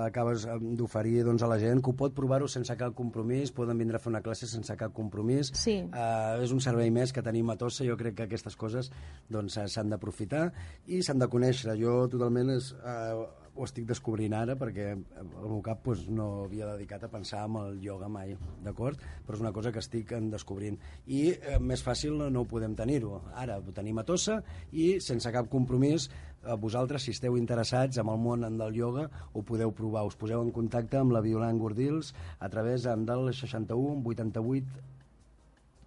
acabes 0.07 0.47
d'oferir 0.79 1.23
doncs, 1.27 1.45
a 1.45 1.51
la 1.51 1.59
gent 1.63 1.83
que 1.83 1.93
ho 1.93 1.97
pot 1.99 2.15
provar-ho 2.17 2.49
sense 2.51 2.77
cap 2.79 2.97
compromís, 2.99 3.53
poden 3.55 3.81
vindre 3.81 3.99
a 3.99 4.03
fer 4.03 4.13
una 4.13 4.23
classe 4.25 4.49
sense 4.51 4.77
cap 4.79 4.95
compromís. 4.97 5.53
Sí. 5.59 5.79
Eh, 5.87 6.43
és 6.45 6.55
un 6.55 6.63
servei 6.65 6.93
més 6.95 7.13
que 7.13 7.25
tenim 7.25 7.51
a 7.53 7.59
Tossa, 7.61 7.87
jo 7.89 7.97
crec 8.01 8.19
que 8.21 8.29
aquestes 8.29 8.59
coses 8.59 8.93
doncs, 9.33 9.59
eh, 9.59 9.69
s'han 9.69 9.93
d'aprofitar 9.93 10.49
i 10.87 11.03
s'han 11.03 11.23
de 11.23 11.31
conèixer. 11.33 11.77
Jo 11.81 12.03
totalment 12.13 12.53
és, 12.57 12.73
eh, 12.85 13.42
ho 13.55 13.67
estic 13.67 13.85
descobrint 13.89 14.33
ara 14.37 14.55
perquè 14.57 14.87
el 14.95 15.31
meu 15.37 15.61
cap 15.65 15.83
doncs, 15.85 16.07
no 16.09 16.29
havia 16.47 16.71
dedicat 16.73 17.05
a 17.05 17.11
pensar 17.13 17.45
en 17.49 17.59
el 17.61 17.81
ioga 17.85 18.09
mai, 18.09 18.35
d'acord? 18.65 19.01
Però 19.27 19.37
és 19.37 19.45
una 19.45 19.53
cosa 19.53 19.73
que 19.73 19.83
estic 19.83 20.15
en 20.17 20.31
descobrint. 20.33 20.79
I 21.07 21.23
eh, 21.35 21.59
més 21.61 21.85
fàcil 21.85 22.17
no, 22.19 22.31
no 22.33 22.45
ho 22.45 22.49
podem 22.49 22.77
tenir-ho. 22.79 23.21
Ara 23.45 23.59
ho 23.61 23.75
tenim 23.77 24.01
a 24.01 24.07
Tossa 24.09 24.41
i 24.73 24.95
sense 25.05 25.33
cap 25.35 25.51
compromís 25.53 26.09
eh, 26.09 26.57
vosaltres, 26.57 27.05
si 27.05 27.13
esteu 27.17 27.37
interessats 27.41 28.01
en 28.01 28.09
el 28.09 28.23
món 28.23 28.47
del 28.47 28.79
ioga, 28.79 29.09
ho 29.33 29.45
podeu 29.45 29.75
provar. 29.77 30.07
Us 30.09 30.17
poseu 30.17 30.41
en 30.43 30.53
contacte 30.55 31.01
amb 31.01 31.13
la 31.13 31.25
Violant 31.25 31.61
Gordils 31.61 32.15
a 32.41 32.49
través 32.49 32.89
del 32.89 33.29
61 33.35 34.01
88 34.13 34.92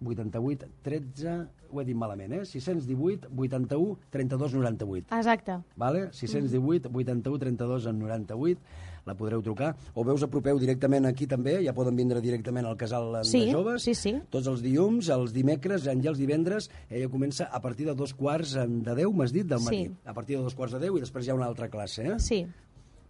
88 0.04 0.66
13, 0.84 1.36
ho 1.70 1.80
he 1.80 1.84
dit 1.88 1.96
malament, 1.98 2.32
eh? 2.32 2.44
618 2.44 3.30
81 3.36 3.96
32 4.10 4.54
98. 4.54 5.14
Exacte. 5.16 5.60
Vale? 5.76 6.08
618 6.12 6.90
81 6.92 7.38
32 7.38 7.86
en 7.86 7.98
98 8.04 8.60
la 9.06 9.14
podreu 9.14 9.38
trucar, 9.40 9.70
o 9.94 10.02
veus 10.04 10.24
apropeu 10.26 10.58
directament 10.58 11.06
aquí 11.06 11.28
també, 11.30 11.60
ja 11.62 11.72
poden 11.76 11.94
vindre 11.94 12.20
directament 12.20 12.66
al 12.66 12.76
casal 12.76 13.14
Sí, 13.22 13.44
de 13.46 13.52
joves, 13.54 13.84
sí, 13.86 13.94
sí. 13.94 14.16
tots 14.34 14.48
els 14.50 14.64
dilluns, 14.64 15.08
els 15.14 15.32
dimecres 15.32 15.86
i 15.86 15.94
els 16.10 16.18
divendres, 16.18 16.66
ella 16.90 17.08
comença 17.08 17.46
a 17.46 17.60
partir 17.62 17.86
de 17.86 17.94
dos 17.94 18.12
quarts 18.18 18.56
de 18.58 18.96
deu, 18.98 19.12
m'has 19.14 19.32
dit, 19.32 19.46
del 19.46 19.62
matí. 19.62 19.84
Sí. 19.86 19.94
A 20.04 20.12
partir 20.12 20.36
de 20.36 20.42
dos 20.42 20.58
quarts 20.58 20.74
de 20.74 20.82
deu 20.82 20.98
i 20.98 21.04
després 21.04 21.26
hi 21.26 21.30
ha 21.30 21.38
una 21.38 21.46
altra 21.46 21.70
classe, 21.70 22.02
eh? 22.02 22.18
Sí. 22.18 22.42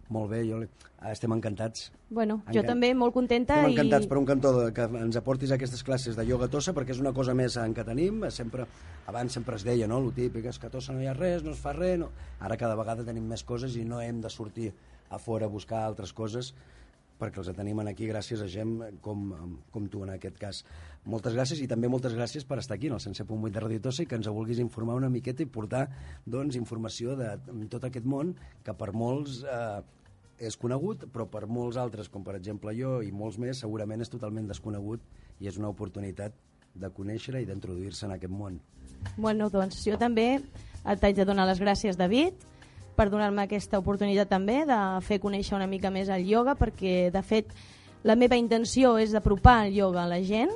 Molt 0.09 0.29
bé, 0.31 0.41
jo 0.47 0.61
li... 0.61 0.67
estem 1.11 1.33
encantats. 1.35 1.89
Bueno, 2.09 2.37
jo 2.47 2.61
Encan- 2.61 2.69
també 2.71 2.93
molt 2.95 3.13
contenta 3.13 3.57
Estem 3.57 3.73
i... 3.73 3.75
encantats 3.75 4.07
per 4.07 4.17
un 4.21 4.27
cantó 4.29 4.53
de, 4.55 4.69
que 4.73 4.85
ens 5.01 5.17
aportis 5.19 5.51
aquestes 5.51 5.83
classes 5.83 6.15
de 6.15 6.23
ioga 6.23 6.47
tossa 6.47 6.71
perquè 6.73 6.95
és 6.95 7.01
una 7.03 7.11
cosa 7.13 7.35
més 7.35 7.57
en 7.59 7.75
què 7.75 7.83
tenim. 7.87 8.23
Sempre, 8.31 8.65
abans 9.11 9.35
sempre 9.35 9.59
es 9.59 9.65
deia, 9.67 9.87
no?, 9.91 9.99
el 9.99 10.13
típic 10.15 10.47
és 10.47 10.59
que 10.63 10.71
tossa 10.71 10.95
no 10.95 11.03
hi 11.03 11.09
ha 11.11 11.17
res, 11.17 11.43
no 11.43 11.51
es 11.51 11.59
fa 11.59 11.75
res. 11.75 11.99
No. 11.99 12.07
Ara 12.39 12.55
cada 12.57 12.79
vegada 12.79 13.03
tenim 13.03 13.27
més 13.27 13.43
coses 13.43 13.75
i 13.75 13.83
no 13.83 13.99
hem 14.01 14.23
de 14.23 14.31
sortir 14.31 14.71
a 15.09 15.19
fora 15.19 15.47
a 15.47 15.51
buscar 15.51 15.83
altres 15.83 16.13
coses 16.15 16.53
perquè 17.17 17.41
els 17.41 17.49
tenim 17.57 17.79
aquí 17.83 18.07
gràcies 18.09 18.41
a 18.41 18.47
gent 18.47 18.99
com, 19.01 19.27
com 19.73 19.89
tu 19.89 20.03
en 20.05 20.13
aquest 20.13 20.37
cas. 20.37 20.63
Moltes 21.05 21.33
gràcies 21.33 21.61
i 21.63 21.67
també 21.67 21.89
moltes 21.89 22.15
gràcies 22.17 22.45
per 22.45 22.59
estar 22.61 22.77
aquí 22.77 22.91
en 22.91 22.97
el 22.97 23.03
107.8 23.03 23.51
de 23.51 23.63
Radio 23.63 23.81
Tossa 23.81 24.03
i 24.03 24.07
que 24.07 24.17
ens 24.19 24.29
vulguis 24.29 24.59
informar 24.63 24.97
una 24.99 25.09
miqueta 25.09 25.43
i 25.43 25.49
portar 25.49 25.87
doncs, 26.25 26.57
informació 26.59 27.15
de 27.19 27.35
tot 27.71 27.87
aquest 27.87 28.05
món 28.05 28.35
que 28.63 28.75
per 28.77 28.91
molts 28.93 29.41
eh, 29.43 29.81
és 30.37 30.57
conegut, 30.57 31.07
però 31.13 31.25
per 31.29 31.47
molts 31.49 31.79
altres, 31.81 32.09
com 32.13 32.25
per 32.25 32.35
exemple 32.37 32.73
jo 32.77 32.99
i 33.01 33.11
molts 33.11 33.39
més, 33.41 33.63
segurament 33.63 34.03
és 34.03 34.11
totalment 34.13 34.47
desconegut 34.49 35.01
i 35.41 35.49
és 35.49 35.57
una 35.57 35.71
oportunitat 35.73 36.35
de 36.77 36.89
conèixer 36.93 37.41
i 37.41 37.47
d'introduir-se 37.47 38.05
en 38.05 38.13
aquest 38.17 38.33
món. 38.33 38.59
Bueno, 39.17 39.49
doncs 39.49 39.81
jo 39.85 39.97
també 39.97 40.35
et 40.37 41.03
haig 41.03 41.17
de 41.17 41.25
donar 41.25 41.47
les 41.49 41.61
gràcies, 41.61 41.97
David, 41.97 42.37
per 42.97 43.11
donar-me 43.13 43.45
aquesta 43.45 43.79
oportunitat 43.79 44.29
també 44.31 44.63
de 44.65 44.77
fer 45.05 45.19
conèixer 45.21 45.55
una 45.55 45.69
mica 45.69 45.91
més 45.93 46.09
el 46.09 46.25
ioga, 46.25 46.57
perquè, 46.57 47.11
de 47.13 47.21
fet, 47.21 47.53
la 48.03 48.17
meva 48.17 48.37
intenció 48.39 48.95
és 48.97 49.13
d'apropar 49.13 49.67
el 49.67 49.77
ioga 49.77 50.03
a 50.03 50.09
la 50.09 50.19
gent, 50.25 50.51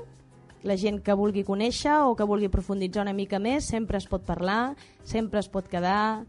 la 0.66 0.78
gent 0.78 1.00
que 1.06 1.18
vulgui 1.18 1.46
conèixer 1.46 2.02
o 2.06 2.16
que 2.18 2.26
vulgui 2.28 2.50
profunditzar 2.54 3.06
una 3.06 3.16
mica 3.18 3.40
més, 3.42 3.70
sempre 3.70 4.02
es 4.02 4.08
pot 4.10 4.26
parlar, 4.26 4.76
sempre 5.06 5.42
es 5.42 5.50
pot 5.50 5.70
quedar, 5.70 6.24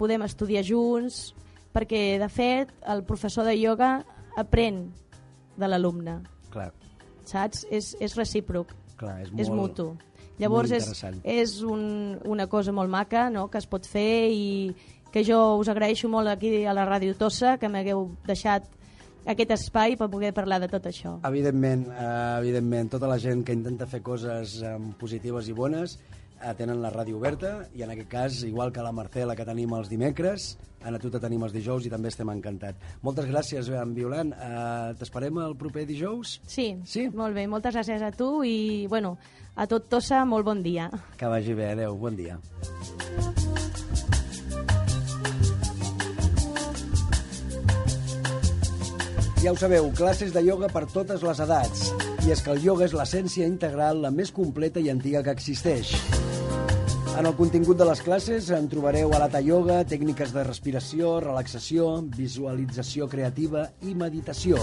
podem 0.00 0.24
estudiar 0.24 0.64
junts, 0.64 1.30
perquè, 1.76 2.18
de 2.20 2.28
fet, 2.32 2.72
el 2.88 3.04
professor 3.08 3.44
de 3.48 3.56
ioga 3.60 3.98
aprèn 4.40 4.86
de 5.60 5.68
l'alumne, 5.68 6.20
Clar, 6.50 6.70
saps? 7.28 7.66
És, 7.70 7.94
és 8.00 8.16
recíproc 8.16 8.72
clar, 9.00 9.20
és, 9.24 9.34
és 9.36 9.50
molt, 9.52 9.60
mutu. 9.60 9.90
Llavors 10.40 10.72
és, 10.72 10.86
és 11.28 11.58
un, 11.68 12.16
una 12.24 12.46
cosa 12.48 12.72
molt 12.72 12.88
maca 12.88 13.28
no? 13.28 13.48
que 13.52 13.60
es 13.60 13.68
pot 13.68 13.84
fer 13.84 14.30
i 14.32 14.72
que 15.12 15.24
jo 15.26 15.56
us 15.58 15.68
agraeixo 15.68 16.08
molt 16.08 16.28
aquí 16.28 16.64
a 16.64 16.74
la 16.76 16.86
Ràdio 16.88 17.16
Tossa 17.18 17.56
que 17.58 17.68
m'hagueu 17.68 18.10
deixat 18.26 18.68
aquest 19.26 19.50
espai 19.52 19.96
per 20.00 20.08
poder 20.10 20.32
parlar 20.32 20.60
de 20.62 20.68
tot 20.68 20.86
això. 20.88 21.18
Evidentment, 21.28 21.86
eh, 21.90 22.38
evidentment, 22.40 22.90
tota 22.90 23.06
la 23.10 23.18
gent 23.18 23.44
que 23.44 23.52
intenta 23.52 23.86
fer 23.86 24.00
coses 24.02 24.60
eh, 24.62 24.76
positives 24.98 25.48
i 25.48 25.52
bones 25.52 25.98
eh, 26.40 26.54
tenen 26.56 26.80
la 26.80 26.90
ràdio 26.94 27.18
oberta 27.18 27.66
i 27.76 27.82
en 27.84 27.90
aquest 27.92 28.08
cas, 28.08 28.42
igual 28.48 28.72
que 28.72 28.80
la 28.82 28.92
Marcela 28.96 29.36
que 29.36 29.44
tenim 29.44 29.74
els 29.76 29.90
dimecres, 29.92 30.54
a 30.80 30.94
tu 30.98 31.10
te 31.12 31.20
tenim 31.20 31.42
els 31.44 31.52
dijous 31.52 31.84
i 31.84 31.90
també 31.92 32.08
estem 32.08 32.30
encantats. 32.32 32.78
Moltes 33.02 33.26
gràcies, 33.28 33.68
eh, 33.68 33.76
en 33.76 33.92
Violant. 33.94 34.32
Eh, 34.32 34.94
T'esperem 34.98 35.36
el 35.44 35.54
proper 35.56 35.84
dijous? 35.86 36.40
Sí, 36.46 36.78
Sí? 36.86 37.08
molt 37.10 37.34
bé. 37.34 37.46
Moltes 37.46 37.74
gràcies 37.74 38.00
a 38.00 38.10
tu 38.12 38.42
i, 38.42 38.86
bueno, 38.88 39.18
a 39.54 39.66
tot 39.66 39.90
Tossa, 39.90 40.24
molt 40.24 40.46
bon 40.46 40.62
dia. 40.62 40.88
Que 41.18 41.26
vagi 41.26 41.52
bé, 41.52 41.72
adeu, 41.72 41.94
bon 41.98 42.16
dia. 42.16 42.40
Ja 49.40 49.54
ho 49.54 49.56
sabeu, 49.56 49.86
classes 49.96 50.34
de 50.34 50.42
ioga 50.44 50.68
per 50.68 50.82
totes 50.92 51.22
les 51.24 51.38
edats. 51.40 51.86
I 52.26 52.32
és 52.34 52.42
que 52.44 52.50
el 52.52 52.58
ioga 52.60 52.84
és 52.84 52.92
l'essència 52.92 53.46
integral, 53.48 54.02
la 54.02 54.10
més 54.12 54.28
completa 54.36 54.82
i 54.84 54.90
antiga 54.92 55.22
que 55.24 55.32
existeix. 55.32 55.94
En 57.16 57.24
el 57.24 57.32
contingut 57.38 57.78
de 57.80 57.86
les 57.88 58.02
classes 58.04 58.50
en 58.52 58.68
trobareu 58.68 59.14
alata 59.16 59.40
yoga, 59.40 59.78
tècniques 59.88 60.34
de 60.36 60.44
respiració, 60.44 61.14
relaxació, 61.24 61.88
visualització 62.18 63.08
creativa 63.08 63.64
i 63.80 63.94
meditació. 63.96 64.60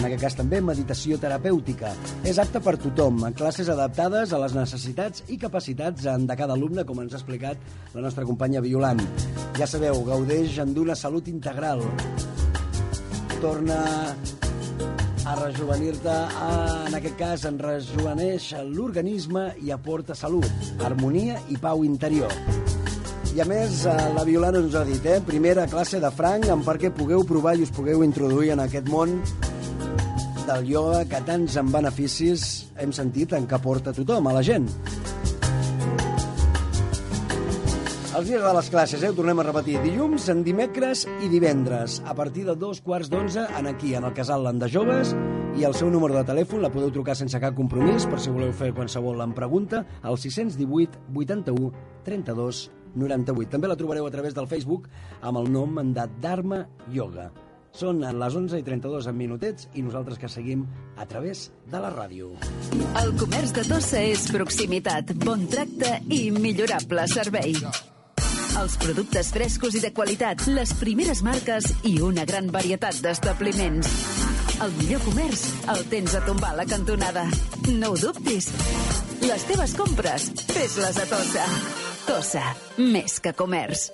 En 0.00 0.02
aquest 0.02 0.24
cas 0.24 0.38
també 0.40 0.58
meditació 0.58 1.20
terapèutica. 1.22 1.94
És 2.26 2.42
apte 2.42 2.58
per 2.66 2.74
tothom, 2.74 3.22
en 3.28 3.38
classes 3.38 3.70
adaptades 3.70 4.34
a 4.34 4.42
les 4.42 4.58
necessitats 4.58 5.22
i 5.30 5.38
capacitats 5.38 6.10
de 6.10 6.40
cada 6.42 6.58
alumne, 6.58 6.82
com 6.82 7.06
ens 7.06 7.14
ha 7.14 7.22
explicat 7.22 7.94
la 7.94 8.02
nostra 8.02 8.26
companya 8.26 8.66
Violant. 8.66 9.06
Ja 9.62 9.70
sabeu, 9.70 10.02
gaudeix 10.10 10.58
d'una 10.74 10.98
salut 10.98 11.30
integral. 11.30 11.86
Torna 13.40 14.14
a 15.24 15.34
rejuvenir-te, 15.38 16.16
en 16.86 16.96
aquest 16.98 17.16
cas 17.16 17.44
en 17.48 17.56
rejuveneix 17.60 18.50
l'organisme 18.68 19.46
i 19.64 19.72
aporta 19.72 20.14
salut, 20.14 20.48
harmonia 20.84 21.38
i 21.48 21.56
pau 21.60 21.84
interior. 21.86 22.34
I 23.30 23.40
a 23.40 23.46
més, 23.48 23.84
eh, 23.86 23.94
la 24.16 24.24
Violant 24.28 24.58
ens 24.60 24.74
ha 24.74 24.84
dit, 24.84 25.06
eh, 25.06 25.20
primera 25.24 25.66
classe 25.66 26.00
de 26.00 26.10
franc 26.10 26.48
en 26.50 26.64
perquè 26.66 26.90
pugueu 26.90 27.24
provar 27.24 27.56
i 27.56 27.62
us 27.62 27.70
pugueu 27.70 28.04
introduir 28.04 28.50
en 28.52 28.60
aquest 28.60 28.88
món 28.88 29.22
del 30.46 30.68
ioga 30.68 31.04
que 31.06 31.20
tants 31.24 31.56
en 31.56 31.70
beneficis 31.72 32.66
hem 32.76 32.92
sentit 32.92 33.32
en 33.32 33.46
què 33.46 33.60
porta 33.62 33.92
tothom, 33.92 34.26
a 34.26 34.32
la 34.32 34.42
gent. 34.42 34.68
Els 38.20 38.28
dies 38.28 38.42
de 38.44 38.50
les 38.52 38.66
classes, 38.68 39.00
eh? 39.00 39.08
ho 39.08 39.14
tornem 39.16 39.38
a 39.40 39.44
repetir, 39.46 39.78
dilluns, 39.80 40.26
en 40.28 40.42
dimecres 40.44 41.06
i 41.24 41.28
divendres, 41.32 41.94
a 42.04 42.12
partir 42.12 42.42
de 42.44 42.52
dos 42.52 42.82
quarts 42.84 43.08
d'onze, 43.08 43.46
en 43.56 43.68
aquí, 43.70 43.94
en 43.96 44.04
el 44.04 44.12
casal 44.12 44.42
Land 44.44 44.60
de 44.60 44.68
Joves, 44.68 45.14
i 45.56 45.64
el 45.64 45.72
seu 45.72 45.88
número 45.88 46.18
de 46.18 46.26
telèfon 46.28 46.60
la 46.60 46.68
podeu 46.68 46.90
trucar 46.92 47.14
sense 47.16 47.38
cap 47.40 47.54
compromís, 47.56 48.04
per 48.12 48.18
si 48.20 48.28
voleu 48.28 48.52
fer 48.52 48.74
qualsevol 48.76 49.22
en 49.24 49.32
pregunta, 49.32 49.86
al 50.04 50.20
618 50.20 51.00
81 51.16 51.70
32 52.04 52.60
98. 52.92 53.48
També 53.54 53.70
la 53.72 53.78
trobareu 53.80 54.04
a 54.04 54.12
través 54.12 54.36
del 54.36 54.50
Facebook 54.50 54.90
amb 55.22 55.40
el 55.40 55.48
nom 55.54 55.80
de 55.96 56.04
Dharma 56.20 56.66
Yoga. 56.92 57.30
Són 57.72 58.02
les 58.04 58.36
11 58.36 58.60
i 58.60 58.66
32 58.66 59.08
en 59.08 59.16
minutets 59.16 59.70
i 59.72 59.86
nosaltres 59.86 60.20
que 60.20 60.28
seguim 60.28 60.66
a 61.00 61.06
través 61.08 61.46
de 61.72 61.80
la 61.80 61.88
ràdio. 61.94 62.34
El 63.00 63.16
comerç 63.16 63.56
de 63.56 63.64
Tossa 63.70 64.04
és 64.04 64.28
proximitat, 64.28 65.14
bon 65.24 65.48
tracte 65.48 66.02
i 66.12 66.26
millorable 66.36 67.08
servei. 67.08 67.56
Els 68.60 68.74
productes 68.76 69.30
frescos 69.32 69.76
i 69.78 69.80
de 69.80 69.88
qualitat, 69.96 70.42
les 70.52 70.72
primeres 70.76 71.22
marques 71.24 71.64
i 71.88 71.94
una 72.04 72.26
gran 72.28 72.50
varietat 72.52 72.98
d'establiments. 73.00 73.88
El 74.60 74.74
millor 74.82 75.00
comerç 75.06 75.46
el 75.72 75.80
tens 75.88 76.16
a 76.18 76.20
tombar 76.26 76.50
a 76.52 76.58
la 76.58 76.66
cantonada. 76.68 77.24
No 77.72 77.94
ho 77.94 77.96
dubtis. 78.02 78.50
Les 79.24 79.46
teves 79.48 79.72
compres, 79.78 80.28
fes-les 80.50 81.00
a 81.00 81.08
Tossa. 81.14 81.48
Tossa, 82.04 82.44
més 82.76 83.16
que 83.24 83.32
comerç. 83.32 83.88